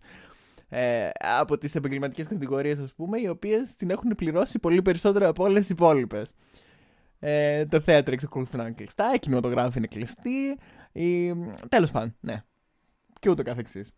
ε, 0.69 1.09
από 1.19 1.57
τις 1.57 1.75
επαγγελματικές 1.75 2.27
κατηγορίες, 2.27 2.79
ας 2.79 2.93
πούμε, 2.93 3.19
οι 3.19 3.27
οποίες 3.27 3.75
την 3.75 3.89
έχουν 3.89 4.15
πληρώσει 4.15 4.59
πολύ 4.59 4.81
περισσότερο 4.81 5.27
από 5.27 5.43
όλες 5.43 5.59
τις 5.59 5.69
υπόλοιπες. 5.69 6.33
Ε, 7.19 7.65
τα 7.65 7.81
θέατρα 7.81 8.13
εξακολουθούν 8.13 8.59
να 8.59 8.65
είναι 8.65 8.75
κλειστά, 8.75 9.13
η 9.13 9.19
κινηματογράφη 9.19 9.77
είναι 9.77 9.87
κλειστή. 9.87 10.59
Η... 10.91 11.33
Τέλος 11.69 11.91
πάντων, 11.91 12.15
ναι. 12.19 12.43
Και 13.19 13.29
ούτω 13.29 13.43
καθεξής. 13.43 13.91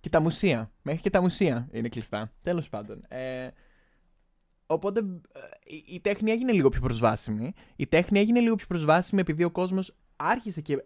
Και 0.00 0.08
τα 0.08 0.20
μουσεία. 0.20 0.70
Μέχρι 0.82 1.00
και 1.00 1.10
τα 1.10 1.20
μουσεία 1.20 1.68
είναι 1.72 1.88
κλειστά. 1.88 2.32
Τέλος 2.40 2.68
πάντων. 2.68 3.04
Ε, 3.08 3.48
οπότε 4.66 5.00
ε, 5.32 5.40
η, 5.64 5.84
η 5.86 6.00
τέχνη 6.00 6.30
έγινε 6.30 6.52
λίγο 6.52 6.68
πιο 6.68 6.80
προσβάσιμη. 6.80 7.52
Η 7.76 7.86
τέχνη 7.86 8.18
έγινε 8.18 8.40
λίγο 8.40 8.54
πιο 8.54 8.66
προσβάσιμη 8.66 9.20
επειδή 9.20 9.44
ο 9.44 9.50
κόσμος 9.50 9.96
άρχισε 10.16 10.60
και 10.60 10.84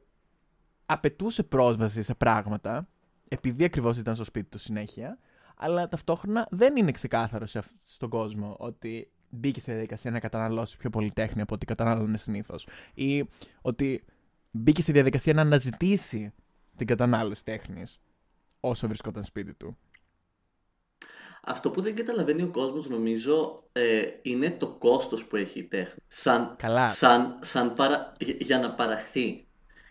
απαιτούσε 0.87 1.42
πρόσβαση 1.42 2.03
σε 2.03 2.14
πράγματα. 2.14 2.88
Επειδή 3.29 3.64
ακριβώς 3.64 3.98
ήταν 3.98 4.14
στο 4.14 4.25
σπίτι 4.25 4.48
του 4.48 4.59
συνέχεια. 4.59 5.18
Αλλά 5.57 5.88
ταυτόχρονα 5.88 6.48
δεν 6.51 6.77
είναι 6.77 6.92
ξεκάθαρο 6.92 7.46
σε, 7.46 7.59
αυ- 7.59 7.72
στον 7.83 8.09
κόσμο 8.09 8.57
ότι 8.59 9.11
μπήκε 9.33 9.61
στη 9.61 9.71
διαδικασία 9.71 10.11
να 10.11 10.21
καταναλώσει 10.21 10.77
πιο 10.77 10.90
πολύ 10.90 11.11
τέχνη 11.11 11.42
από 11.42 11.55
ό,τι 11.55 11.66
κατανάλωνε 11.66 12.16
συνήθως. 12.16 12.66
Ή 12.95 13.29
ότι 13.61 14.05
μπήκε 14.51 14.83
στη 14.83 14.92
διαδικασία 14.92 15.33
να 15.33 15.40
αναζητήσει 15.40 16.33
την 16.77 16.87
κατανάλωση 16.87 17.45
τέχνης 17.45 18.01
όσο 18.61 18.87
βρισκόταν 18.87 19.23
σπίτι 19.23 19.55
του. 19.55 19.77
Αυτό 21.45 21.71
που 21.71 21.81
δεν 21.81 21.95
καταλαβαίνει 21.95 22.42
ο 22.42 22.49
κόσμος 22.49 22.88
νομίζω 22.88 23.64
ε, 23.73 24.03
είναι 24.23 24.51
το 24.51 24.68
κόστος 24.68 25.25
που 25.25 25.37
έχει 25.37 25.59
η 25.59 25.64
τέχνη. 25.64 26.03
Σαν, 26.09 26.55
Καλά. 26.59 26.88
σαν, 26.88 27.38
σαν 27.40 27.73
παρα, 27.73 28.12
για, 28.18 28.35
για 28.38 28.59
να 28.59 28.75
παραχθεί. 28.75 29.47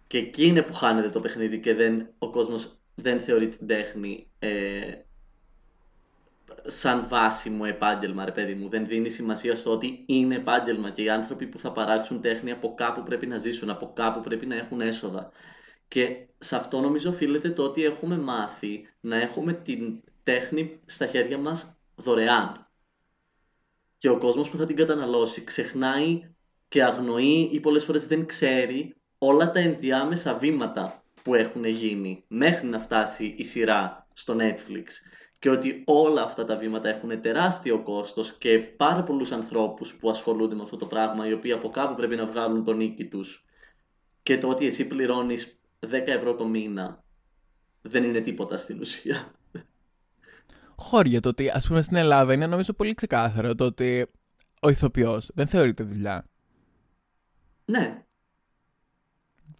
Και 0.08 0.17
εκεί 0.17 0.45
είναι 0.45 0.62
που 0.62 0.73
χάνεται 0.73 1.10
το 1.10 1.19
παιχνίδι 1.19 1.60
και 1.60 1.73
δεν, 1.73 2.10
ο 2.17 2.30
κόσμος 2.30 2.80
δεν 2.95 3.19
θεωρεί 3.19 3.47
την 3.47 3.67
τέχνη 3.67 4.27
ε, 4.39 4.91
σαν 6.67 7.08
βάσιμο 7.08 7.63
επάγγελμα, 7.67 8.26
ρε 8.26 8.32
παιδί 8.32 8.54
μου. 8.54 8.69
Δεν 8.69 8.88
δίνει 8.88 9.10
σημασία 9.10 9.56
στο 9.56 9.71
ότι 9.71 10.04
είναι 10.06 10.36
επάγγελμα 10.36 10.89
και 10.89 11.04
οι 11.04 11.10
άνθρωποι 11.10 11.47
που 11.47 11.60
θα 11.60 11.71
παράξουν 11.71 12.21
τέχνη 12.21 12.52
από 12.52 12.74
κάπου 12.76 13.04
πρέπει 13.04 13.28
να 13.28 13.38
ζήσουν, 13.38 13.69
από 13.69 13.93
κάπου 13.93 14.21
πρέπει 14.21 14.45
να 14.45 14.56
έχουν 14.56 14.82
έσοδα. 14.82 15.32
Και 15.88 16.26
σε 16.38 16.56
αυτό 16.56 16.80
νομίζω 16.80 17.10
οφείλεται 17.10 17.50
το 17.50 17.63
ότι 17.63 17.84
έχουμε 17.84 18.17
μάθει 18.17 18.88
να 19.00 19.21
έχουμε 19.21 19.54
την 19.54 20.02
τέχνη 20.24 20.80
στα 20.86 21.06
χέρια 21.06 21.38
μας 21.38 21.78
δωρεάν. 21.95 22.67
Και 23.97 24.10
ο 24.10 24.17
κόσμος 24.17 24.50
που 24.50 24.58
θα 24.58 24.65
την 24.65 24.76
καταναλώσει 24.76 25.43
ξεχνάει 25.43 26.30
και 26.67 26.84
αγνοεί 26.84 27.50
ή 27.52 27.60
πολλές 27.60 27.84
φορές 27.84 28.08
δεν 28.08 28.26
ξέρει 28.26 28.95
όλα 29.17 29.52
τα 29.52 29.60
ενδιάμεσα 29.60 30.38
βήματα 30.38 31.04
που 31.24 31.36
έχουν 31.36 31.65
γίνει 31.65 32.24
μέχρι 32.28 32.67
να 32.67 32.80
φτάσει 32.80 33.36
η 33.38 33.43
σειρά 33.43 34.08
στο 34.13 34.36
Netflix. 34.39 34.86
Και 35.41 35.49
ότι 35.49 35.84
όλα 35.86 36.23
αυτά 36.23 36.45
τα 36.45 36.56
βήματα 36.56 36.89
έχουν 36.89 37.21
τεράστιο 37.21 37.84
κόστος 37.84 38.34
και 38.38 38.60
πάρα 38.60 39.04
πολλούς 39.04 39.32
ανθρώπους 39.32 39.93
που 39.93 40.10
ασχολούνται 40.10 40.56
με 40.56 40.62
αυτό 40.62 40.77
το 40.77 40.86
πράγμα 40.86 41.27
οι 41.27 41.34
οποίοι 41.34 41.51
από 41.51 41.69
κάπου 41.69 41.95
πρέπει 41.95 42.15
να 42.15 42.25
βγάλουν 42.25 42.63
τον 42.63 42.77
νίκη 42.77 43.06
τους. 43.06 43.45
Και 44.23 44.38
το 44.38 44.49
ότι 44.49 44.65
εσύ 44.65 44.88
πληρώνεις 44.88 45.60
10 45.80 45.89
ευρώ 46.06 46.36
το 46.36 46.47
μήνα 46.47 47.04
δεν 47.82 48.04
είναι 48.04 48.19
τίποτα 48.19 48.58
στην 48.58 48.80
ουσία. 48.80 49.32
Χώρια 50.75 51.19
το 51.19 51.30
ότι, 51.30 51.49
ας 51.49 51.67
πούμε, 51.67 51.82
στην 51.82 51.97
Ελλάδα 51.97 52.34
είναι 52.34 52.47
νομίζω 52.47 52.73
πολύ 52.73 52.93
ξεκάθαρο 52.93 53.56
το 53.56 53.65
ότι 53.65 54.08
ο 54.62 54.69
ηθοποιός 54.69 55.32
δεν 55.34 55.47
θεωρείται 55.47 55.84
δουλειά. 55.84 56.25
Ναι, 57.65 58.06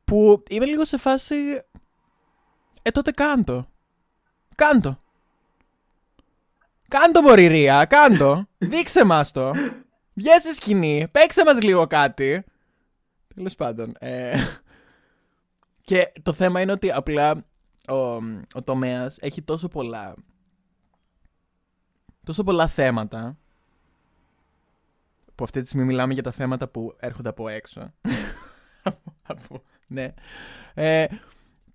Που 0.04 0.44
είμαι 0.50 0.66
λίγο 0.66 0.86
σε 0.86 0.98
φάση. 0.98 1.36
Ε, 2.82 2.92
τότε 2.92 3.12
κάντο. 3.12 3.68
Κάντο. 4.56 5.00
Κάντο, 6.92 7.22
Μωρή 7.22 7.48
Ρία, 7.48 7.86
κάντο. 7.86 8.48
Δείξε 8.58 9.06
μας 9.06 9.32
το. 9.32 9.52
Βγες 10.14 10.42
στη 10.42 10.54
σκηνή, 10.54 11.08
παίξε 11.12 11.44
μας 11.46 11.62
λίγο 11.62 11.88
κάτι. 11.88 12.44
Τέλος 13.36 13.56
πάντων. 13.56 13.96
Ε, 14.00 14.38
και 15.82 16.12
το 16.22 16.34
θέμα 16.34 16.62
είναι 16.62 16.72
ότι 16.72 16.92
απλά 16.92 17.46
ο, 17.88 17.96
ο 18.54 18.64
τομέας 18.64 19.18
έχει 19.22 19.42
τόσο 19.42 19.68
πολλά 19.68 20.16
τόσο 22.24 22.44
πολλά 22.44 22.68
θέματα 22.68 23.38
που 25.36 25.44
αυτή 25.44 25.62
τη 25.62 25.68
στιγμή 25.68 25.86
μιλάμε 25.86 26.14
για 26.14 26.24
τα 26.24 26.32
θέματα 26.32 26.68
που 26.68 26.96
έρχονται 27.00 27.30
από 27.30 27.48
έξω. 27.48 27.94
από, 29.22 29.64
ναι. 29.88 30.14
Ε, 30.74 31.06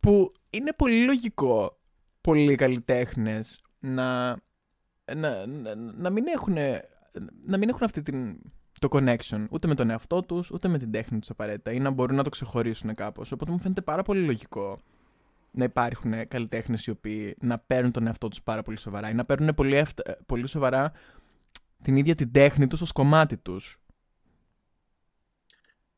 που 0.00 0.32
είναι 0.50 0.72
πολύ 0.72 1.04
λογικό 1.04 1.78
πολλοί 2.20 2.54
καλλιτέχνες 2.54 3.60
να, 3.78 4.36
να, 5.14 5.46
να, 5.46 5.74
να, 5.74 6.10
μην 6.10 6.26
έχουν, 6.26 6.56
να 7.44 7.56
μην 7.56 7.68
έχουν 7.68 7.84
αυτή 7.84 8.02
την, 8.02 8.38
το 8.78 8.88
connection 8.90 9.46
ούτε 9.50 9.66
με 9.68 9.74
τον 9.74 9.90
εαυτό 9.90 10.22
τους, 10.22 10.50
ούτε 10.50 10.68
με 10.68 10.78
την 10.78 10.90
τέχνη 10.90 11.18
τους 11.18 11.30
απαραίτητα 11.30 11.72
ή 11.72 11.78
να 11.78 11.90
μπορούν 11.90 12.16
να 12.16 12.22
το 12.22 12.30
ξεχωρίσουν 12.30 12.94
κάπως. 12.94 13.32
Οπότε 13.32 13.50
μου 13.50 13.58
φαίνεται 13.58 13.80
πάρα 13.80 14.02
πολύ 14.02 14.24
λογικό 14.24 14.80
να 15.50 15.64
υπάρχουν 15.64 16.28
καλλιτέχνες 16.28 16.86
οι 16.86 16.90
οποίοι 16.90 17.36
να 17.40 17.58
παίρνουν 17.58 17.92
τον 17.92 18.06
εαυτό 18.06 18.28
τους 18.28 18.42
πάρα 18.42 18.62
πολύ 18.62 18.78
σοβαρά 18.78 19.10
ή 19.10 19.14
να 19.14 19.24
παίρνουν 19.24 19.54
πολύ, 19.54 19.84
πολύ 20.26 20.46
σοβαρά 20.46 20.92
την 21.82 21.96
ίδια 21.96 22.14
την 22.14 22.32
τέχνη 22.32 22.66
τους 22.66 22.80
ως 22.80 22.92
κομμάτι 22.92 23.36
τους. 23.36 23.80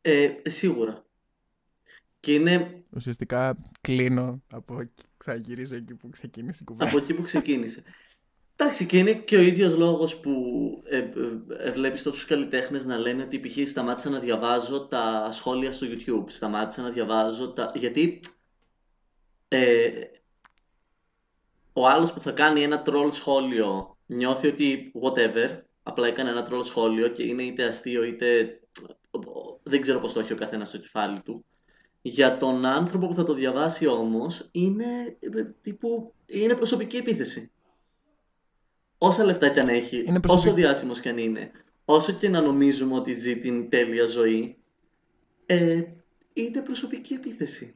Ε, 0.00 0.30
σίγουρα. 0.44 1.04
Και 2.20 2.34
είναι... 2.34 2.84
Ουσιαστικά 2.90 3.56
κλείνω 3.80 4.42
από 4.52 4.90
ξαναγυρίζω 5.16 5.74
εκεί 5.74 5.94
που 5.94 6.08
ξεκίνησε 6.08 6.58
η 6.62 6.64
κουβέντα. 6.64 6.90
Από 6.90 6.98
εκεί 6.98 7.14
που 7.14 7.22
ξεκίνησε. 7.22 7.82
Εντάξει, 8.60 8.86
και 8.86 8.98
είναι 8.98 9.12
και 9.12 9.36
ο 9.36 9.40
ίδιος 9.40 9.74
λόγος 9.76 10.20
που 10.20 10.32
ε, 10.84 10.96
ε, 10.96 11.08
ε, 11.58 11.70
βλέπεις 11.70 12.02
τόσους 12.02 12.24
καλλιτέχνες 12.24 12.84
να 12.84 12.98
λένε 12.98 13.22
ότι 13.22 13.40
π.χ. 13.40 13.68
σταμάτησα 13.68 14.10
να 14.10 14.18
διαβάζω 14.18 14.86
τα 14.86 15.28
σχόλια 15.30 15.72
στο 15.72 15.86
YouTube. 15.90 16.24
Σταμάτησα 16.26 16.82
να 16.82 16.90
διαβάζω 16.90 17.52
τα. 17.52 17.72
Γιατί 17.74 18.20
ε, 19.48 19.90
ο 21.72 21.88
άλλος 21.88 22.12
που 22.12 22.20
θα 22.20 22.30
κάνει 22.30 22.62
ένα 22.62 22.82
troll 22.86 23.08
σχόλιο 23.10 23.96
νιώθει 24.06 24.48
ότι 24.48 24.92
whatever, 25.02 25.60
απλά 25.82 26.06
έκανε 26.06 26.30
ένα 26.30 26.48
troll 26.50 26.64
σχόλιο 26.64 27.08
και 27.08 27.22
είναι 27.22 27.42
είτε 27.42 27.64
αστείο 27.64 28.04
είτε. 28.04 28.60
Δεν 29.62 29.80
ξέρω 29.80 30.00
πώς 30.00 30.12
το 30.12 30.20
έχει 30.20 30.32
ο 30.32 30.36
καθένας 30.36 30.68
στο 30.68 30.78
κεφάλι 30.78 31.20
του. 31.20 31.44
Για 32.02 32.36
τον 32.36 32.64
άνθρωπο 32.64 33.06
που 33.06 33.14
θα 33.14 33.24
το 33.24 33.34
διαβάσει 33.34 33.86
όμως 33.86 34.48
είναι, 34.52 35.16
ε, 35.20 35.44
τύπου, 35.60 36.14
είναι 36.26 36.54
προσωπική 36.54 36.96
επίθεση. 36.96 37.52
Όσα 38.98 39.24
λεφτά 39.24 39.48
κι 39.48 39.60
αν 39.60 39.68
έχει, 39.68 40.04
όσο 40.26 40.52
διάσημος 40.52 41.00
κι 41.00 41.08
αν 41.08 41.18
είναι, 41.18 41.50
όσο 41.84 42.12
και 42.12 42.28
να 42.28 42.40
νομίζουμε 42.40 42.94
ότι 42.94 43.12
ζει 43.12 43.38
την 43.38 43.70
τέλεια 43.70 44.06
ζωή, 44.06 44.56
ε, 45.46 45.82
είναι 46.32 46.60
προσωπική 46.60 47.14
επίθεση. 47.14 47.74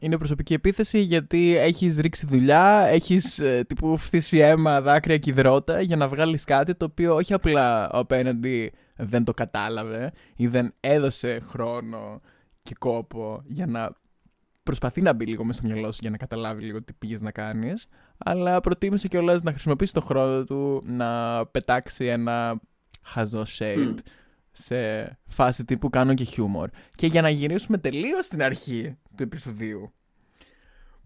Είναι 0.00 0.18
προσωπική 0.18 0.54
επίθεση 0.54 0.98
γιατί 0.98 1.56
έχεις 1.56 1.96
ρίξει 1.96 2.26
δουλειά, 2.26 2.86
έχεις 2.86 3.38
ε, 3.38 3.64
τύπου 3.68 3.96
φθήσει 3.96 4.38
αίμα, 4.38 4.80
δάκρυα 4.80 5.18
και 5.18 5.30
υδρότα 5.30 5.80
για 5.80 5.96
να 5.96 6.08
βγάλεις 6.08 6.44
κάτι 6.44 6.74
το 6.74 6.84
οποίο 6.84 7.14
όχι 7.14 7.32
απλά 7.32 7.88
απέναντι 7.92 8.72
δεν 8.96 9.24
το 9.24 9.34
κατάλαβε 9.34 10.12
ή 10.36 10.46
δεν 10.46 10.74
έδωσε 10.80 11.38
χρόνο 11.40 12.20
και 12.62 12.74
κόπο 12.78 13.42
για 13.46 13.66
να 13.66 13.92
προσπαθεί 14.62 15.00
να 15.00 15.12
μπει 15.12 15.26
λίγο 15.26 15.44
μέσα 15.44 15.60
στο 15.60 15.72
μυαλό 15.72 15.92
σου 15.92 15.98
για 16.00 16.10
να 16.10 16.16
καταλάβει 16.16 16.62
λίγο 16.62 16.82
τι 16.82 16.92
πήγες 16.92 17.20
να 17.20 17.30
κάνεις, 17.30 17.86
αλλά 18.24 18.60
προτίμησε 18.60 19.08
κιόλας 19.08 19.42
να 19.42 19.50
χρησιμοποιήσει 19.50 19.92
το 19.92 20.00
χρόνο 20.00 20.44
του 20.44 20.82
να 20.86 21.46
πετάξει 21.46 22.04
ένα 22.04 22.60
χαζό 23.02 23.42
shade 23.58 23.94
σε 24.52 25.18
φάση 25.26 25.64
τύπου 25.64 25.90
κάνω 25.90 26.14
και 26.14 26.24
χιούμορ. 26.24 26.70
Και 26.94 27.06
για 27.06 27.22
να 27.22 27.30
γυρίσουμε 27.30 27.78
τελείως 27.78 28.24
στην 28.24 28.42
αρχή 28.42 28.96
του 29.16 29.22
επεισοδίου. 29.22 29.92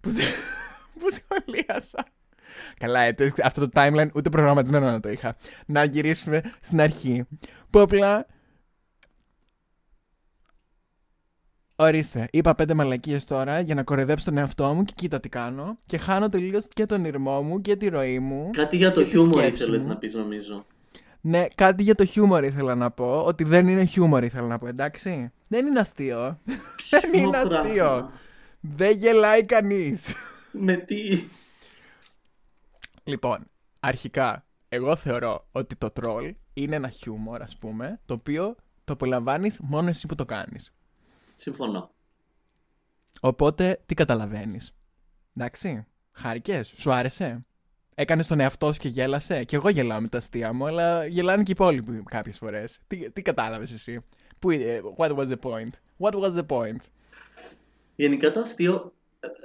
Που, 0.00 0.10
που 0.98 1.06
σχολίασα. 1.10 2.06
Καλά, 2.78 3.00
ε, 3.00 3.14
αυτό 3.42 3.68
το 3.68 3.80
timeline 3.80 4.08
ούτε 4.14 4.30
προγραμματισμένο 4.30 4.90
να 4.90 5.00
το 5.00 5.08
είχα. 5.08 5.36
Να 5.66 5.84
γυρίσουμε 5.84 6.42
στην 6.60 6.80
αρχή. 6.80 7.24
Που 7.70 7.80
απλά. 7.80 8.26
Ορίστε, 11.76 12.28
είπα 12.30 12.54
πέντε 12.54 12.74
μαλακίες 12.74 13.24
τώρα 13.24 13.60
για 13.60 13.74
να 13.74 13.82
κορεδέψω 13.82 14.24
τον 14.24 14.38
εαυτό 14.38 14.74
μου 14.74 14.84
και 14.84 14.92
κοίτα 14.96 15.20
τι 15.20 15.28
κάνω. 15.28 15.78
Και 15.86 15.98
χάνω 15.98 16.28
τελείως 16.28 16.66
και 16.68 16.86
τον 16.86 17.04
ήρμό 17.04 17.42
μου 17.42 17.60
και 17.60 17.76
τη 17.76 17.88
ροή 17.88 18.18
μου. 18.18 18.50
Κάτι 18.52 18.76
για 18.76 18.92
το 18.92 19.04
χιούμορ 19.04 19.44
ήθελες 19.44 19.84
να 19.84 19.96
πεις, 19.96 20.14
νομίζω. 20.14 20.66
Ναι, 21.20 21.46
κάτι 21.54 21.82
για 21.82 21.94
το 21.94 22.04
χιούμορ 22.04 22.44
ήθελα 22.44 22.74
να 22.74 22.90
πω. 22.90 23.24
Ότι 23.24 23.44
δεν 23.44 23.68
είναι 23.68 23.84
χιούμορ 23.84 24.24
ήθελα 24.24 24.46
να 24.46 24.58
πω, 24.58 24.66
εντάξει. 24.66 25.32
Δεν 25.48 25.66
είναι 25.66 25.80
αστείο. 25.80 26.38
δεν 26.90 27.12
είναι 27.14 27.36
αστείο. 27.36 28.10
Δεν 28.60 28.96
γελάει 28.96 29.44
κανείς. 29.44 30.14
Με 30.52 30.76
τι; 30.76 31.24
Λοιπόν, 33.04 33.38
αρχικά, 33.80 34.44
εγώ 34.68 34.96
θεωρώ 34.96 35.46
ότι 35.52 35.76
το 35.76 35.92
troll 36.00 36.30
είναι 36.54 36.76
ένα 36.76 36.88
χιούμορ, 36.88 37.42
ας 37.42 37.56
πούμε, 37.56 38.00
το 38.06 38.14
οποίο 38.14 38.56
το 38.84 38.92
απολαμβάνεις 38.92 39.60
μόνο 39.62 39.88
εσύ 39.88 40.06
που 40.06 40.14
το 40.14 40.24
κάνεις. 40.24 40.72
Συμφωνώ. 41.36 41.90
Οπότε, 43.20 43.82
τι 43.86 43.94
καταλαβαίνεις; 43.94 44.74
Εντάξει, 45.36 45.86
χάρηκες, 46.12 46.72
σου 46.76 46.92
άρεσε; 46.92 47.46
Έκανες 47.94 48.26
τον 48.26 48.40
εαυτό 48.40 48.72
σου 48.72 48.80
και 48.80 48.88
γέλασε; 48.88 49.44
Και 49.44 49.56
εγώ 49.56 49.68
γελάω 49.68 50.00
με 50.00 50.08
τα 50.08 50.18
αστεία 50.18 50.52
μου, 50.52 50.66
αλλά 50.66 51.06
γελάνε 51.06 51.42
και 51.42 51.50
οι 51.50 51.54
υπόλοιποι 51.56 52.02
κάποιες 52.04 52.38
φορές. 52.38 52.78
Τι, 52.86 53.10
τι 53.10 53.22
κατάλαβες 53.22 53.72
εσύ; 53.72 54.04
Που, 54.38 54.50
ε, 54.50 54.80
what 54.96 55.16
was 55.16 55.28
the 55.28 55.38
point; 55.42 55.72
What 55.98 56.12
was 56.12 56.34
the 56.34 56.46
point; 56.46 56.80
Γενικά 57.96 58.32
το 58.32 58.40
αστείο 58.40 58.92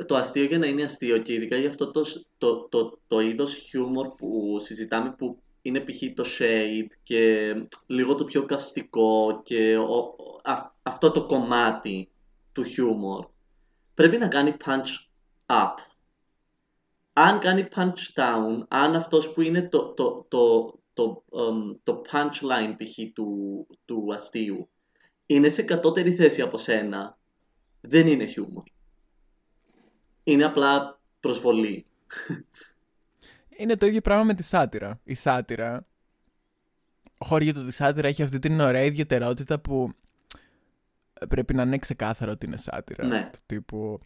το 0.06 0.16
αστείο 0.16 0.44
για 0.44 0.58
να 0.58 0.66
είναι 0.66 0.84
αστείο 0.84 1.18
και 1.18 1.34
ειδικά 1.34 1.56
για 1.56 1.70
αυτό 1.70 1.92
το, 1.92 2.06
το, 2.38 2.68
το, 2.68 3.00
το 3.08 3.20
είδος 3.20 3.56
χιούμορ 3.56 4.08
που 4.08 4.60
συζητάμε 4.62 5.16
που 5.18 5.40
είναι 5.62 5.80
π.χ. 5.80 6.14
το 6.16 6.26
shade 6.40 6.88
και 7.04 7.54
λίγο 7.86 8.16
το 8.16 8.26
πιο 8.26 8.46
καυστικό 8.46 9.42
και 9.44 9.78
αυτό 10.90 11.12
το 11.12 11.26
κομμάτι 11.26 12.12
του 12.52 12.64
χιούμορ 12.64 13.28
πρέπει 13.94 14.18
να 14.18 14.28
κάνει 14.28 14.56
punch 14.66 14.88
up. 15.46 15.74
Αν 17.14 17.40
κάνει 17.40 17.68
punch 17.76 18.14
down, 18.16 18.66
αν 18.68 18.96
αυτός 18.96 19.34
που 19.34 19.42
είναι 19.42 19.62
το, 19.62 19.94
το, 19.94 20.26
το, 20.28 20.74
το, 20.94 21.24
το 21.84 22.02
punchline 22.12 22.76
π.χ. 22.78 23.14
Του, 23.14 23.68
του 23.86 24.14
αστείου 24.14 24.70
είναι 25.26 25.50
σε 25.50 25.64
κατώτερη 25.64 26.14
θέση 26.14 26.42
από 26.42 26.58
σένα, 26.58 27.18
δεν 27.82 28.08
είναι 28.08 28.26
χιούμορ 28.26 28.64
είναι 30.32 30.46
απλά 30.46 31.00
προσβολή. 31.20 31.86
Είναι 33.58 33.76
το 33.76 33.86
ίδιο 33.86 34.02
πράγμα 34.02 34.24
με 34.24 34.34
τη 34.34 34.44
σάτυρα. 34.44 35.00
Η 35.04 35.14
σάτυρα, 35.14 35.88
χώρια 37.18 37.54
του 37.54 37.66
τη 37.66 37.72
σάτυρα 37.72 38.08
έχει 38.08 38.24
αυτή 38.24 38.40
την 38.40 38.60
ωραία 38.60 38.84
ιδιαιτερότητα 38.84 39.60
που 39.60 39.94
πρέπει 41.30 41.54
να 41.54 41.64
είναι 41.64 41.78
ξεκάθαρο 41.78 42.32
ότι 42.32 42.46
είναι 42.46 42.58
σάτυρα. 42.58 43.06
Ναι. 43.06 43.30
Του 43.34 43.40
τύπου 43.46 44.02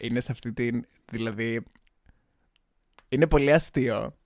είναι 0.00 0.20
σε 0.20 0.32
αυτή 0.32 0.52
την. 0.52 0.84
Δηλαδή. 1.10 1.62
Είναι 3.08 3.26
πολύ 3.26 3.52
αστείο 3.52 4.16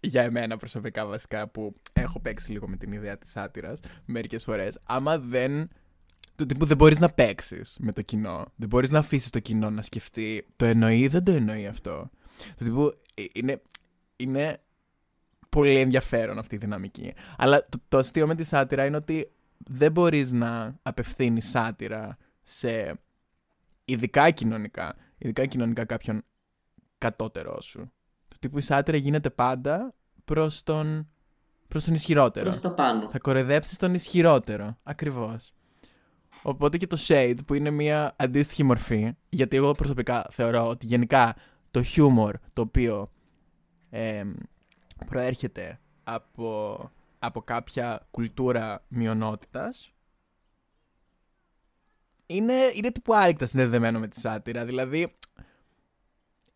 για 0.00 0.22
εμένα 0.22 0.56
προσωπικά 0.56 1.06
βασικά 1.06 1.48
που 1.48 1.74
έχω 1.92 2.20
παίξει 2.20 2.52
λίγο 2.52 2.68
με 2.68 2.76
την 2.76 2.92
ιδέα 2.92 3.18
της 3.18 3.30
σάτυρας 3.30 3.80
μερικές 4.04 4.44
φορές. 4.44 4.78
Άμα 4.82 5.18
δεν 5.18 5.68
το 6.34 6.46
τύπου 6.46 6.64
δεν 6.64 6.76
μπορείς 6.76 6.98
να 6.98 7.08
παίξεις 7.08 7.76
με 7.80 7.92
το 7.92 8.02
κοινό. 8.02 8.44
Δεν 8.56 8.68
μπορείς 8.68 8.90
να 8.90 8.98
αφήσεις 8.98 9.30
το 9.30 9.38
κοινό 9.38 9.70
να 9.70 9.82
σκεφτεί 9.82 10.46
το 10.56 10.64
εννοεί 10.64 10.98
ή 10.98 11.08
δεν 11.08 11.24
το 11.24 11.32
εννοεί 11.32 11.66
αυτό. 11.66 12.10
Το 12.56 12.64
τύπου 12.64 12.94
ε, 13.14 13.24
είναι, 13.32 13.62
είναι 14.16 14.60
πολύ 15.48 15.78
ενδιαφέρον 15.78 16.38
αυτή 16.38 16.54
η 16.54 16.58
δυναμική. 16.58 17.14
Αλλά 17.36 17.66
το, 17.68 17.78
το 17.88 17.98
αστείο 17.98 18.26
με 18.26 18.34
τη 18.34 18.44
σάτυρα 18.44 18.84
είναι 18.84 18.96
ότι 18.96 19.30
δεν 19.58 19.92
μπορείς 19.92 20.32
να 20.32 20.78
απευθύνεις 20.82 21.48
σάτυρα 21.48 22.16
σε 22.42 23.00
ειδικά 23.84 24.30
κοινωνικά, 24.30 24.94
ειδικά 25.18 25.46
κοινωνικά 25.46 25.84
κάποιον 25.84 26.22
κατώτερό 26.98 27.60
σου. 27.60 27.92
Το 28.28 28.36
τύπου 28.40 28.58
η 28.58 28.62
σάτυρα 28.62 28.96
γίνεται 28.96 29.30
πάντα 29.30 29.94
προς 30.24 30.62
τον, 30.62 31.08
προς 31.68 31.84
τον 31.84 31.94
ισχυρότερο. 31.94 32.44
Προς 32.44 32.60
τα 32.60 32.72
πάνω. 32.72 33.10
Θα 33.10 33.18
κορεδέψεις 33.18 33.76
τον 33.76 33.94
ισχυρότερο. 33.94 34.78
Ακριβώς. 34.82 35.52
Οπότε 36.42 36.76
και 36.76 36.86
το 36.86 36.96
shade 37.08 37.38
που 37.46 37.54
είναι 37.54 37.70
μια 37.70 38.14
αντίστοιχη 38.16 38.62
μορφή, 38.62 39.12
γιατί 39.28 39.56
εγώ 39.56 39.72
προσωπικά 39.72 40.26
θεωρώ 40.30 40.68
ότι 40.68 40.86
γενικά 40.86 41.36
το 41.70 41.82
humor 41.96 42.32
το 42.52 42.62
οποίο 42.62 43.10
προέρχεται 45.06 45.80
από, 46.04 46.78
από 47.18 47.42
κάποια 47.42 48.06
κουλτούρα 48.10 48.84
μειονότητας 48.88 49.92
είναι, 52.26 52.54
είναι 52.74 52.92
τύπου 52.92 53.14
άρρηκτα 53.14 53.46
συνδεδεμένο 53.46 53.98
με 53.98 54.08
τη 54.08 54.20
σάτυρα. 54.20 54.64
Δηλαδή, 54.64 55.16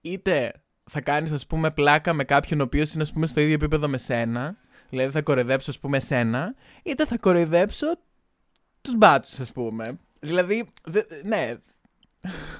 είτε 0.00 0.62
θα 0.90 1.00
κάνεις 1.00 1.32
ας 1.32 1.46
πούμε 1.46 1.70
πλάκα 1.70 2.12
με 2.12 2.24
κάποιον 2.24 2.60
ο 2.60 2.62
οποίος 2.62 2.92
είναι 2.92 3.02
ας 3.02 3.12
πούμε 3.12 3.26
στο 3.26 3.40
ίδιο 3.40 3.54
επίπεδο 3.54 3.88
με 3.88 3.98
σένα, 3.98 4.56
Δηλαδή 4.92 5.12
θα 5.12 5.22
κοροϊδέψω, 5.22 5.70
ας 5.70 5.78
πούμε, 5.78 5.96
εσένα, 5.96 6.54
είτε 6.82 7.06
θα 7.06 7.18
κοροϊδέψω 7.18 7.86
τους 8.80 8.94
μπάτσους, 8.96 9.40
ας 9.40 9.52
πούμε. 9.52 9.98
Δηλαδή, 10.20 10.68
δε- 10.84 11.02
ναι, 11.24 11.50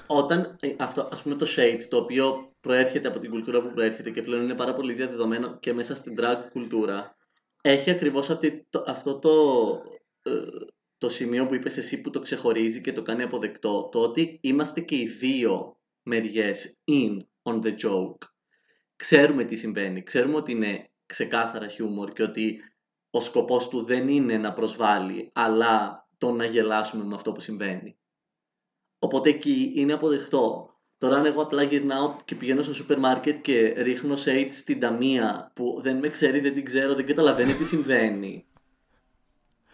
Όταν 0.07 0.57
ε, 0.59 0.75
αυτό, 0.79 1.09
ας 1.11 1.21
πούμε 1.21 1.35
το 1.35 1.45
shade, 1.57 1.81
το 1.89 1.97
οποίο 1.97 2.53
προέρχεται 2.61 3.07
από 3.07 3.19
την 3.19 3.29
κουλτούρα 3.29 3.61
που 3.61 3.71
προέρχεται 3.73 4.09
και 4.09 4.21
πλέον 4.21 4.43
είναι 4.43 4.53
πάρα 4.53 4.73
πολύ 4.75 4.93
διαδεδομένο 4.93 5.57
και 5.59 5.73
μέσα 5.73 5.95
στην 5.95 6.15
drag 6.19 6.37
κουλτούρα, 6.51 7.15
έχει 7.65 7.89
ακριβώς 7.89 8.29
αυτή, 8.29 8.67
το, 8.69 8.83
αυτό 8.87 9.19
το, 9.19 9.31
ε, 10.21 10.31
το 10.97 11.09
σημείο 11.09 11.45
που 11.45 11.53
είπες 11.53 11.77
εσύ 11.77 12.01
που 12.01 12.09
το 12.09 12.19
ξεχωρίζει 12.19 12.81
και 12.81 12.93
το 12.93 13.01
κάνει 13.01 13.23
αποδεκτό. 13.23 13.89
Το 13.91 13.99
ότι 13.99 14.39
είμαστε 14.41 14.81
και 14.81 14.95
οι 14.95 15.07
δύο 15.07 15.77
μεριές 16.03 16.81
in 16.91 17.17
on 17.43 17.61
the 17.61 17.75
joke. 17.83 18.17
Ξέρουμε 18.95 19.43
τι 19.43 19.55
συμβαίνει. 19.55 20.03
Ξέρουμε 20.03 20.35
ότι 20.35 20.51
είναι 20.51 20.91
ξεκάθαρα 21.05 21.67
χιούμορ 21.67 22.11
και 22.11 22.23
ότι 22.23 22.59
ο 23.09 23.19
σκοπός 23.19 23.67
του 23.67 23.83
δεν 23.83 24.07
είναι 24.07 24.37
να 24.37 24.53
προσβάλλει, 24.53 25.31
αλλά 25.33 26.07
το 26.17 26.31
να 26.31 26.45
γελάσουμε 26.45 27.03
με 27.03 27.15
αυτό 27.15 27.31
που 27.31 27.39
συμβαίνει. 27.39 27.97
Οπότε 28.99 29.29
εκεί 29.29 29.71
είναι 29.75 29.93
αποδεκτό. 29.93 30.72
Τώρα 30.97 31.15
αν 31.15 31.25
εγώ 31.25 31.41
απλά 31.41 31.63
γυρνάω 31.63 32.15
και 32.25 32.35
πηγαίνω 32.35 32.61
στο 32.61 32.73
σούπερ 32.73 32.99
μάρκετ 32.99 33.41
και 33.41 33.73
ρίχνω 33.77 34.15
shade 34.25 34.49
στην 34.51 34.79
ταμεία 34.79 35.51
που 35.53 35.79
δεν 35.83 35.97
με 35.97 36.07
ξέρει, 36.07 36.39
δεν 36.39 36.53
την 36.53 36.65
ξέρω, 36.65 36.95
δεν 36.95 37.05
καταλαβαίνει 37.05 37.53
τι 37.53 37.65
συμβαίνει. 37.65 38.45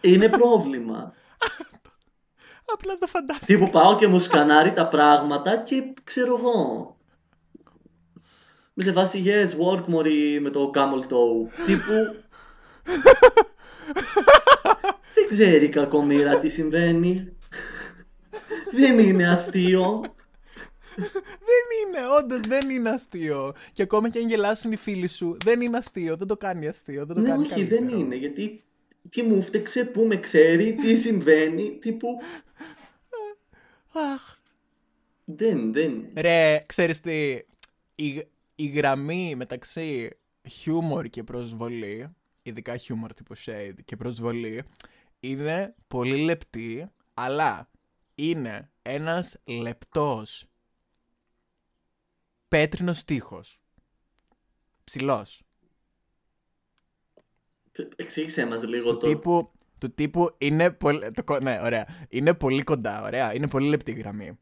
Είναι 0.00 0.28
πρόβλημα. 0.28 1.14
απλά 2.72 2.98
το 2.98 3.06
φαντάστηκα. 3.06 3.46
Τύπου 3.46 3.70
πάω 3.70 3.96
και 3.96 4.06
μου 4.06 4.18
σκανάρει 4.18 4.72
τα 4.72 4.88
πράγματα 4.88 5.56
και 5.56 5.82
ξέρω 6.04 6.36
εγώ. 6.38 6.96
Με 8.72 8.82
σε 8.82 8.92
βάση 8.92 9.22
yes, 9.26 9.48
work 9.66 9.84
μωρή 9.86 10.40
με 10.40 10.50
το 10.50 10.70
camel 10.74 11.00
toe. 11.00 11.48
Τύπου... 11.66 12.24
δεν 15.14 15.26
ξέρει 15.28 15.64
η 15.64 15.68
κακομοίρα 15.68 16.38
τι 16.38 16.48
συμβαίνει. 16.48 17.36
δεν 18.72 18.98
είναι 18.98 19.30
αστείο. 19.30 20.02
Δεν 21.48 21.64
είναι, 21.86 21.98
όντως 22.18 22.40
δεν 22.40 22.70
είναι 22.70 22.90
αστείο. 22.90 23.52
Και 23.72 23.82
ακόμα 23.82 24.08
και 24.10 24.18
αν 24.18 24.28
γελάσουν 24.28 24.72
οι 24.72 24.76
φίλοι 24.76 25.08
σου, 25.08 25.36
δεν 25.44 25.60
είναι 25.60 25.76
αστείο. 25.76 26.16
Δεν 26.16 26.26
το 26.26 26.36
κάνει 26.36 26.66
αστείο. 26.68 27.06
Δεν 27.06 27.16
το 27.16 27.22
Ναι, 27.22 27.28
κάνει 27.28 27.46
όχι, 27.46 27.64
δεν 27.64 27.78
καλύτερο. 27.78 28.00
είναι. 28.00 28.14
Γιατί 28.16 28.62
τι 29.08 29.22
μου 29.22 29.42
φταίξε, 29.42 29.84
που 29.84 30.02
με 30.04 30.16
ξέρει, 30.16 30.74
τι 30.74 30.96
συμβαίνει, 30.96 31.78
τύπου. 31.80 32.08
Αχ. 33.92 34.38
Δεν, 35.24 35.72
δεν. 35.72 36.04
Ρε, 36.16 36.58
ξέρεις 36.66 37.00
τι, 37.00 37.30
η, 37.94 38.24
η 38.54 38.66
γραμμή 38.66 39.34
μεταξύ 39.36 40.10
χιούμορ 40.48 41.06
και 41.06 41.22
προσβολή, 41.22 42.08
ειδικά 42.42 42.76
χιούμορ 42.76 43.14
τύπου 43.14 43.34
shade 43.46 43.74
και 43.84 43.96
προσβολή, 43.96 44.62
είναι 45.20 45.74
πολύ 45.88 46.16
λεπτή, 46.24 46.86
αλλά 47.14 47.68
είναι 48.14 48.70
ένας 48.82 49.36
λεπτός 49.44 50.44
πέτρινος 52.50 53.04
τείχος. 53.04 53.60
Ψηλός. 54.84 55.42
Εξήγησέ 57.96 58.46
μας 58.46 58.62
λίγο 58.64 58.90
Του 58.90 58.96
το. 58.96 59.06
τύπου, 59.08 59.50
του 59.78 59.94
τύπου 59.94 60.34
είναι 60.38 60.70
πολύ. 60.70 61.10
Το, 61.10 61.24
κο- 61.24 61.40
ναι, 61.40 61.58
ωραία. 61.62 61.86
Είναι 62.08 62.34
πολύ 62.34 62.62
κοντά, 62.62 63.02
ωραία. 63.02 63.34
Είναι 63.34 63.48
πολύ 63.48 63.68
λεπτή 63.68 63.90
η 63.90 63.94
γραμμή. 63.94 64.38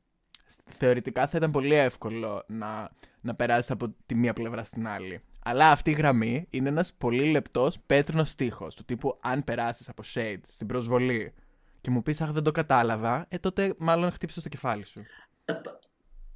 Θεωρητικά 0.79 1.27
θα 1.27 1.37
ήταν 1.37 1.51
πολύ 1.51 1.75
εύκολο 1.75 2.45
να, 2.49 2.91
να 3.21 3.35
περάσεις 3.35 3.71
από 3.71 3.95
τη 4.07 4.15
μία 4.15 4.33
πλευρά 4.33 4.65
στην 4.65 4.87
άλλη. 4.89 5.21
Αλλά 5.45 5.71
αυτή 5.71 5.91
η 5.91 5.95
γραμμή 5.95 6.47
είναι 6.51 6.69
ένας 6.69 6.93
πολύ 6.95 7.31
λεπτός 7.31 7.81
πέτρινος 7.87 8.35
τείχο. 8.35 8.67
Του 8.69 8.85
τύπου, 8.85 9.19
αν 9.21 9.45
περάσεις 9.45 9.89
από 9.89 10.03
shade 10.15 10.41
στην 10.43 10.67
προσβολή 10.67 11.35
και 11.81 11.91
μου 11.91 12.03
πεις 12.03 12.21
Αχ, 12.21 12.31
δεν 12.33 12.43
το 12.43 12.51
κατάλαβα, 12.51 13.27
ε 13.29 13.39
τότε 13.39 13.75
μάλλον 13.79 14.11
χτύπησε 14.11 14.43
το 14.43 14.49
κεφάλι 14.49 14.85
σου. 14.85 15.03
Ε, 15.45 15.53
π- 15.53 15.67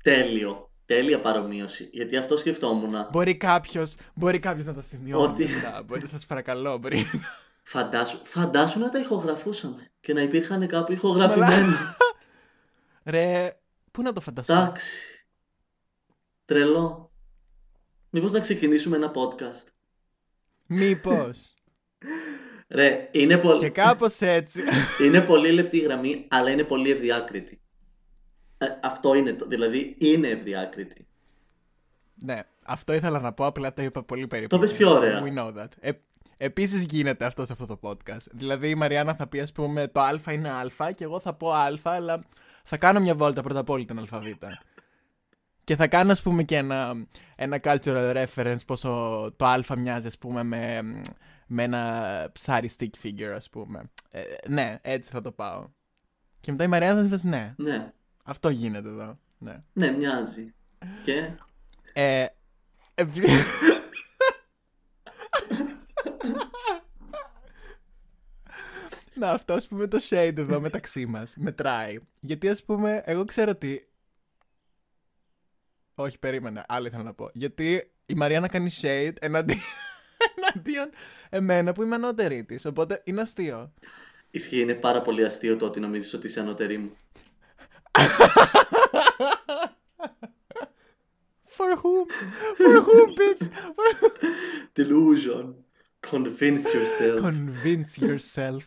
Τέλειο. 0.02 0.70
Τέλεια 0.94 1.20
παρομοίωση. 1.20 1.88
Γιατί 1.92 2.16
αυτό 2.16 2.36
σκεφτόμουν. 2.36 2.94
Μπορεί 3.10 3.36
κάποιος 3.36 3.94
μπορεί 4.14 4.38
κάποιος 4.38 4.66
να 4.66 4.74
το 4.74 4.82
σημειώνει. 4.82 5.32
Ότι- 5.32 5.48
μετά. 5.48 5.82
Μπορεί, 5.86 6.06
σας 6.06 6.26
παρακαλώ. 6.26 6.78
Μπορεί. 6.78 7.04
Φαντάσου, 7.62 8.20
φαντάσου 8.24 8.78
να 8.78 8.90
τα 8.90 8.98
ηχογραφούσαμε 8.98 9.90
και 10.00 10.12
να 10.12 10.22
υπήρχαν 10.22 10.66
κάπου 10.66 10.92
ηχογραφημένα. 10.92 11.96
Ρε, 13.04 13.56
πού 13.90 14.02
να 14.02 14.12
το 14.12 14.20
φανταστώ. 14.20 14.52
Εντάξει. 14.52 15.26
Τρελό. 16.44 17.12
Μήπως 18.10 18.32
να 18.32 18.40
ξεκινήσουμε 18.40 18.96
ένα 18.96 19.12
podcast; 19.14 19.66
Μήπως. 20.66 21.54
Ρε, 22.68 23.08
είναι, 23.12 23.38
πολύ... 23.38 23.58
και 23.58 23.68
κάπως 23.68 24.20
έτσι. 24.20 24.62
είναι 25.04 25.20
πολύ 25.20 25.52
λεπτή 25.52 25.76
η 25.76 25.80
γραμμή, 25.80 26.26
αλλά 26.30 26.50
είναι 26.50 26.64
πολύ 26.64 26.90
ευδιάκριτη. 26.90 27.62
Ε, 28.64 28.78
αυτό 28.82 29.14
είναι 29.14 29.32
το. 29.32 29.46
Δηλαδή, 29.46 29.96
είναι 29.98 30.28
ευδιάκριτη. 30.28 31.06
Ναι, 32.14 32.40
αυτό 32.62 32.92
ήθελα 32.92 33.20
να 33.20 33.32
πω, 33.32 33.46
απλά 33.46 33.72
το 33.72 33.82
είπα 33.82 34.02
πολύ 34.02 34.26
περίπου. 34.26 34.58
πες 34.58 34.72
πιο 34.72 34.90
ωραία. 34.90 35.22
We 35.24 35.38
know 35.38 35.62
that. 35.62 35.68
Ε, 35.80 35.90
Επίσης 36.44 36.84
γίνεται 36.84 37.24
αυτό 37.24 37.44
σε 37.44 37.52
αυτό 37.52 37.66
το 37.66 37.78
podcast. 37.82 38.26
Δηλαδή 38.32 38.70
η 38.70 38.74
Μαριάννα 38.74 39.14
θα 39.14 39.26
πει, 39.26 39.40
ας 39.40 39.52
πούμε, 39.52 39.88
το 39.88 40.00
Α 40.00 40.20
είναι 40.30 40.50
Α 40.50 40.92
και 40.94 41.04
εγώ 41.04 41.20
θα 41.20 41.34
πω 41.34 41.52
Α, 41.52 41.78
αλλά 41.82 42.24
θα 42.64 42.76
κάνω 42.76 43.00
μια 43.00 43.14
βόλτα 43.14 43.42
πρώτα 43.42 43.60
απ' 43.60 43.70
όλη 43.70 43.84
την 43.84 43.98
ΑΒ. 43.98 44.24
Και 45.64 45.76
θα 45.76 45.86
κάνω, 45.86 46.12
ας 46.12 46.22
πούμε, 46.22 46.42
και 46.42 46.56
ένα, 46.56 47.06
ένα 47.36 47.60
cultural 47.62 48.24
reference 48.26 48.58
πόσο 48.66 48.88
το 49.36 49.44
Α 49.46 49.62
μοιάζει, 49.76 50.06
ας 50.06 50.18
πούμε, 50.18 50.42
με, 50.42 50.82
με 51.46 51.62
ένα 51.62 52.30
ψάρι 52.32 52.70
stick 52.78 53.06
figure, 53.06 53.32
ας 53.34 53.50
πούμε. 53.50 53.90
Ε, 54.10 54.22
ναι, 54.48 54.78
έτσι 54.82 55.10
θα 55.10 55.20
το 55.20 55.32
πάω. 55.32 55.68
Και 56.40 56.50
μετά 56.50 56.64
η 56.64 56.66
Μαριάννα 56.66 57.08
θα 57.08 57.16
πει, 57.16 57.28
ναι, 57.28 57.54
Ναι, 57.56 57.92
αυτό 58.22 58.48
γίνεται 58.48 58.88
εδώ. 58.88 59.18
Ναι. 59.38 59.62
ναι, 59.72 59.90
μοιάζει. 59.90 60.54
Και; 61.04 61.30
Ε, 61.92 62.26
επειδή... 62.94 63.26
Να, 69.14 69.30
αυτό 69.30 69.54
ας 69.54 69.68
πούμε 69.68 69.86
το 69.86 69.98
shade 70.08 70.36
εδώ 70.36 70.60
μεταξύ 70.60 71.06
μας 71.06 71.36
μετράει. 71.36 71.98
Γιατί 72.20 72.48
ας 72.48 72.64
πούμε, 72.64 73.02
εγώ 73.04 73.24
ξέρω 73.24 73.50
ότι... 73.50 73.88
Όχι, 75.94 76.18
περίμενα, 76.18 76.64
άλλο 76.68 76.86
ήθελα 76.86 77.02
να 77.02 77.14
πω. 77.14 77.30
Γιατί 77.32 77.90
η 78.06 78.14
Μαριάννα 78.14 78.48
κάνει 78.48 78.70
shade 78.80 79.12
εναντί... 79.20 79.56
εναντίον 80.36 80.90
εμένα 81.30 81.72
που 81.72 81.82
είμαι 81.82 81.94
ανώτερη 81.94 82.44
της. 82.44 82.64
Οπότε 82.64 83.02
είναι 83.04 83.20
αστείο. 83.20 83.72
Ισχύει, 84.30 84.60
είναι 84.60 84.74
πάρα 84.74 85.02
πολύ 85.02 85.24
αστείο 85.24 85.56
το 85.56 85.66
ότι 85.66 85.80
νομίζεις 85.80 86.14
ότι 86.14 86.26
είσαι 86.26 86.40
ανώτερη 86.40 86.78
μου. 86.78 86.96
For 91.56 91.70
whom? 91.82 92.06
For 92.60 92.74
whom, 92.86 93.08
bitch? 93.18 93.42
For... 93.76 93.88
Delusion. 94.78 95.44
Convince 96.10 96.64
yourself. 96.76 97.20
Convince 97.20 97.92
yourself. 98.00 98.64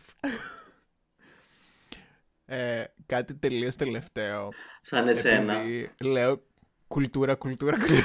ε, 2.44 2.84
κάτι 3.06 3.34
τελείως 3.34 3.76
τελευταίο. 3.76 4.48
Σαν 4.80 5.08
εσένα. 5.08 5.54
Επειδή 5.56 5.90
λέω 6.00 6.42
κουλτούρα, 6.88 7.34
κουλτούρα, 7.34 7.76
κουλτούρα. 7.78 8.00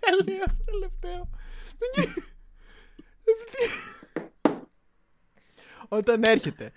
τελείως 0.00 0.56
τελευταίο. 0.64 1.30
Επειδή- 1.80 2.22
όταν 5.88 6.22
έρχεται, 6.22 6.72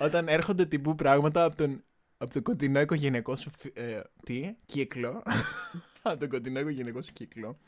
όταν 0.00 0.28
έρχονται 0.28 0.64
τύπου 0.66 0.94
πράγματα 0.94 1.44
από 1.44 1.56
τον, 1.56 1.84
από 2.22 2.32
το 2.32 2.42
κοντινό 2.42 2.80
οικογενειακό 2.80 3.36
σου 3.36 3.50
φι- 3.58 3.78
ε, 3.78 4.00
τι, 4.24 4.54
κύκλο, 4.64 5.22
από 6.02 6.18
τον 6.18 6.28
κοντινό 6.28 6.60
οικογενειακό 6.60 7.00
σου 7.00 7.12
κύκλο, 7.12 7.58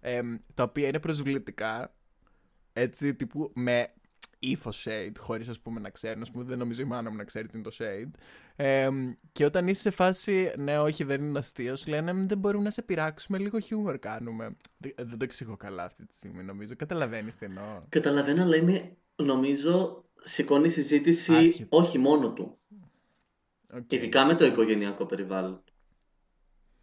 εμ, 0.00 0.36
τα 0.54 0.62
οποία 0.62 0.88
είναι 0.88 0.98
προσβλητικά, 1.00 1.94
έτσι 2.72 3.14
τύπου 3.14 3.50
με 3.54 3.92
ύφο 4.38 4.70
shade, 4.84 5.12
χωρίς 5.18 5.48
ας 5.48 5.60
πούμε 5.60 5.80
να 5.80 5.90
ξέρουν. 5.90 6.22
Α 6.22 6.26
πούμε, 6.32 6.44
δεν 6.44 6.58
νομίζω 6.58 6.82
η 6.82 6.84
μάνα 6.84 7.10
μου 7.10 7.16
να 7.16 7.24
ξέρει 7.24 7.48
τι 7.48 7.58
είναι 7.58 7.68
το 7.70 7.76
shade. 7.78 8.10
Εμ, 8.56 9.12
και 9.32 9.44
όταν 9.44 9.68
είσαι 9.68 9.80
σε 9.80 9.90
φάση, 9.90 10.52
ναι, 10.58 10.78
όχι, 10.78 11.04
δεν 11.04 11.22
είναι 11.22 11.38
αστείος, 11.38 11.80
σου 11.80 11.88
λένε 11.90 12.12
«Μ, 12.12 12.22
δεν 12.26 12.38
μπορούμε 12.38 12.64
να 12.64 12.70
σε 12.70 12.82
πειράξουμε, 12.82 13.38
λίγο 13.38 13.58
χιούμορ 13.58 13.98
κάνουμε. 13.98 14.56
Δεν, 14.78 14.92
δεν 14.96 15.18
το 15.18 15.24
εξηγώ 15.24 15.56
καλά 15.56 15.84
αυτή 15.84 16.06
τη 16.06 16.14
στιγμή, 16.16 16.42
νομίζω. 16.44 16.74
Καταλαβαίνεις 16.76 17.36
τι 17.36 17.44
εννοώ. 17.44 17.78
Καταλαβαίνω, 17.88 18.42
αλλά 18.42 18.56
είναι, 18.56 18.96
νομίζω, 19.16 20.04
σηκώνει 20.22 20.68
συζήτηση 20.68 21.32
Άσχετο. 21.34 21.76
όχι 21.76 21.98
μόνο 21.98 22.32
του. 22.32 22.58
Οκ. 23.72 23.92
Ειδικά 23.92 24.24
με 24.24 24.34
το 24.34 24.44
οικογενειακό 24.44 25.06
περιβάλλον. 25.06 25.64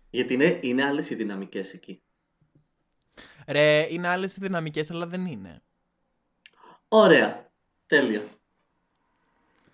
Γιατί 0.09 0.33
είναι, 0.33 0.59
είναι 0.61 0.83
άλλες 0.83 1.09
οι 1.09 1.15
δυναμικές 1.15 1.73
εκεί. 1.73 2.01
Ρε, 3.47 3.87
είναι 3.89 4.07
άλλες 4.07 4.35
οι 4.35 4.39
δυναμικές, 4.39 4.91
αλλά 4.91 5.07
δεν 5.07 5.25
είναι. 5.25 5.61
Ωραία. 6.87 7.51
Τέλεια. 7.85 8.23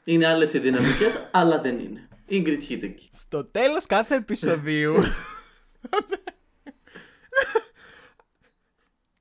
Είναι 0.03 0.27
άλλες 0.27 0.53
οι 0.53 0.59
δυναμικές, 0.59 1.27
αλλά 1.31 1.61
δεν 1.61 1.77
είναι. 1.77 2.07
Ingrid 2.29 2.61
Hideki. 2.69 3.07
Στο 3.11 3.45
τέλος 3.45 3.85
κάθε 3.85 4.15
επεισοδίου 4.15 4.93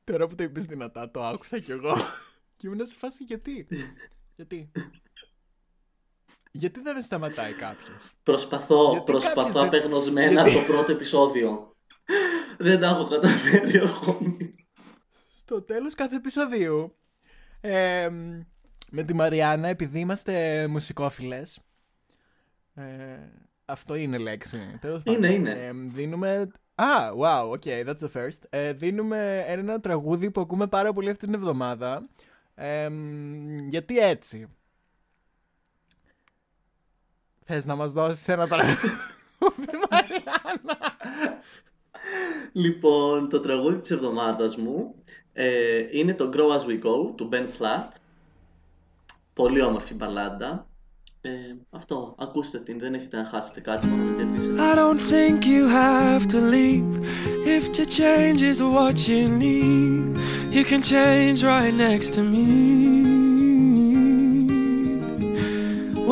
Τώρα 0.05 0.27
που 0.27 0.35
το 0.35 0.43
είπες 0.43 0.65
δυνατά, 0.65 1.11
το 1.11 1.25
άκουσα 1.25 1.59
κι 1.59 1.71
εγώ. 1.71 1.97
Και 2.57 2.67
ήμουν 2.67 2.87
σε 2.87 2.95
φάση 2.95 3.25
γιατί; 3.25 3.67
γιατί; 4.37 4.71
Γιατί 6.51 6.81
δεν 6.81 7.03
σταματάει 7.03 7.53
κάποιος; 7.53 8.13
Προσπαθώ, 8.23 8.91
Γιατί 8.91 9.11
προσπαθώ 9.13 9.35
κάποιος 9.43 9.53
δεν- 9.53 9.65
απεγνωσμένα 9.81 10.31
γιατί- 10.31 10.51
από 10.59 10.67
το 10.67 10.73
πρώτο 10.73 10.93
επεισόδιο. 10.93 11.77
δεν 12.59 12.81
τα 12.81 12.87
έχω 12.89 13.07
καταφέρει 13.09 13.79
ακόμη. 13.79 14.55
Στο 15.29 15.63
τέλος 15.63 15.95
κάθε 15.95 16.17
επεισοδίου 16.17 16.97
ε, 17.61 18.09
με 18.91 19.03
τη 19.03 19.15
Μαριάννα 19.15 19.69
επειδή 19.69 20.01
είμαστε 20.01 20.67
μουσικόφιλες 20.67 21.59
ε, 22.75 22.83
αυτό 23.65 23.95
είναι 23.95 24.19
λέξη. 24.19 24.79
Τέλος 24.81 25.03
Είναι, 25.05 25.17
πάντων. 25.17 25.35
είναι. 25.35 25.51
Ε, 25.51 25.71
δίνουμε... 25.73 26.51
Α, 26.75 26.85
wow, 27.21 27.51
okay, 27.51 27.87
that's 27.87 27.99
the 28.09 28.11
first. 28.17 28.39
Ε, 28.51 28.73
δίνουμε 28.73 29.45
ένα 29.47 29.81
τραγούδι 29.81 30.31
που 30.31 30.41
ακούμε 30.41 30.67
πάρα 30.67 30.93
πολύ 30.93 31.11
αυτή 31.11 31.25
την 31.25 31.35
εβδομάδα. 31.35 32.09
Ε, 32.55 32.89
γιατί 33.69 33.99
έτσι; 33.99 34.47
Θες 37.51 37.65
να 37.65 37.75
μας 37.75 37.93
δώσεις 37.93 38.29
ένα 38.29 38.47
τραγούδι, 38.49 38.89
Μαριάννα; 39.91 40.97
Λοιπόν, 42.53 43.29
το 43.29 43.41
τραγούδι 43.41 43.79
της 43.79 43.91
εβδομάδας 43.91 44.57
μου 44.57 44.95
ε, 45.33 45.87
είναι 45.91 46.15
το 46.15 46.31
Grow 46.35 46.57
As 46.57 46.61
We 46.61 46.83
Go 46.85 47.17
του 47.17 47.29
Ben 47.33 47.47
Platt. 47.59 47.89
Πολύ 49.33 49.63
όμορφη 49.63 49.95
μπαλάντα. 49.95 50.67
Ε, 51.21 51.31
αυτό, 51.71 52.15
ακούστε 52.19 52.59
την, 52.59 52.79
δεν 52.79 52.95
έχετε 52.95 53.17
να 53.17 53.25
χάσετε 53.25 53.61
κάτι 53.61 53.87
μόνο 53.87 54.03
να 54.03 54.17
κερδίσετε. 54.17 54.63
I 54.73 54.75
don't 54.75 55.01
think 55.01 55.45
you 55.45 55.69
have 55.69 56.27
to 56.27 56.41
leave 56.41 57.07
if 57.57 57.73
to 57.73 57.85
change 57.87 58.43
is 58.43 58.61
what 58.63 59.09
you 59.09 59.29
need. 59.29 60.17
You 60.51 60.65
can 60.65 60.83
change 60.83 61.43
right 61.43 61.75
next 61.75 62.09
to 62.15 62.23
me. 62.23 63.08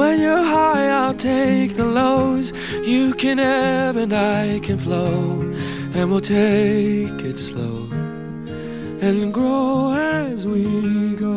When 0.00 0.16
you're 0.24 0.44
high, 0.56 0.86
I'll 1.00 1.18
take 1.32 1.70
the 1.80 1.88
lows. 2.00 2.46
You 2.92 3.04
can 3.22 3.38
ebb 3.38 3.96
and 4.04 4.12
I 4.12 4.44
can 4.66 4.78
flow, 4.86 5.14
and 5.96 6.04
we'll 6.10 6.28
take 6.42 7.18
it 7.30 7.38
slow 7.48 7.76
and 9.06 9.18
grow 9.38 9.92
as 10.20 10.38
we 10.52 10.62
go. 11.26 11.36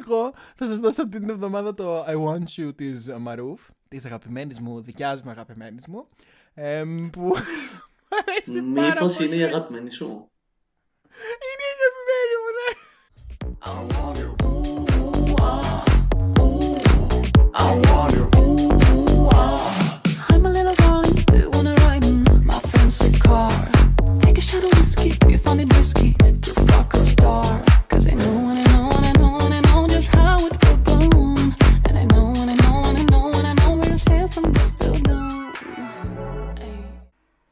Εγώ 0.00 0.32
θα 0.56 0.66
σας 0.66 0.78
δώσω 0.80 1.02
αυτή 1.02 1.18
την 1.18 1.30
εβδομάδα 1.30 1.74
το 1.74 2.04
I 2.04 2.14
Want 2.14 2.44
You 2.62 2.74
της 2.76 3.08
Μαρούφ, 3.18 3.60
της 3.88 4.04
αγαπημένης 4.04 4.60
μου, 4.60 4.80
δικιάς 4.80 5.22
μου 5.22 5.30
αγαπημένης 5.30 5.86
μου, 5.86 6.08
εμ, 6.54 7.10
που 7.10 7.20
μου 7.28 7.34
αρέσει 8.26 8.62
πάρα 8.74 8.92
Μήπως 8.94 9.16
πολύ. 9.16 9.26
είναι 9.28 9.36
η 9.36 9.42
αγαπημένη 9.42 9.90
σου; 9.90 10.06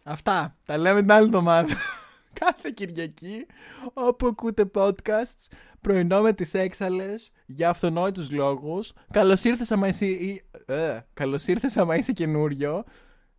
Αυτά, 0.04 0.56
τα 0.64 0.78
λέμε 0.78 1.00
την 1.00 1.12
άλλη 1.12 1.24
εβδομάδα. 1.26 1.74
Κάθε 2.40 2.70
Κυριακή, 2.74 3.46
όπου 3.92 4.26
ακούτε 4.26 4.70
podcasts, 4.74 5.46
πρωινό 5.80 6.20
με 6.20 6.32
τις 6.32 6.54
έξαλες, 6.54 7.30
για 7.46 7.68
αυτονόητους 7.68 8.30
λόγους. 8.30 8.92
Καλώς 9.10 9.44
ήρθες 9.44 9.70
άμα 9.70 9.88
είσαι, 9.88 10.06
ή- 10.06 10.44
ε, 10.66 11.00
καλώς 11.14 11.46
ήρθες 11.46 11.76
άμα 11.76 11.96
είσαι 11.96 12.12
καινούριο. 12.12 12.84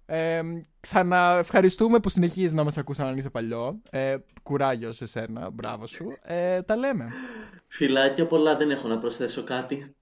Ε, 0.05 0.41
θα 0.79 1.37
ευχαριστούμε 1.39 1.99
που 1.99 2.09
συνεχίζεις 2.09 2.53
να 2.53 2.63
μας 2.63 2.77
ακούς 2.77 2.99
αν 2.99 3.17
είσαι 3.17 3.29
παλιό. 3.29 3.81
Ε, 3.89 4.15
κουράγιο 4.43 4.91
σε 4.91 5.05
σένα, 5.05 5.49
μπράβο 5.49 5.87
σου. 5.87 6.07
Ε, 6.21 6.61
τα 6.61 6.75
λέμε. 6.75 7.09
Φιλάκια 7.67 8.27
πολλά, 8.27 8.57
δεν 8.57 8.71
έχω 8.71 8.87
να 8.87 8.99
προσθέσω 8.99 9.43
κάτι. 9.43 9.95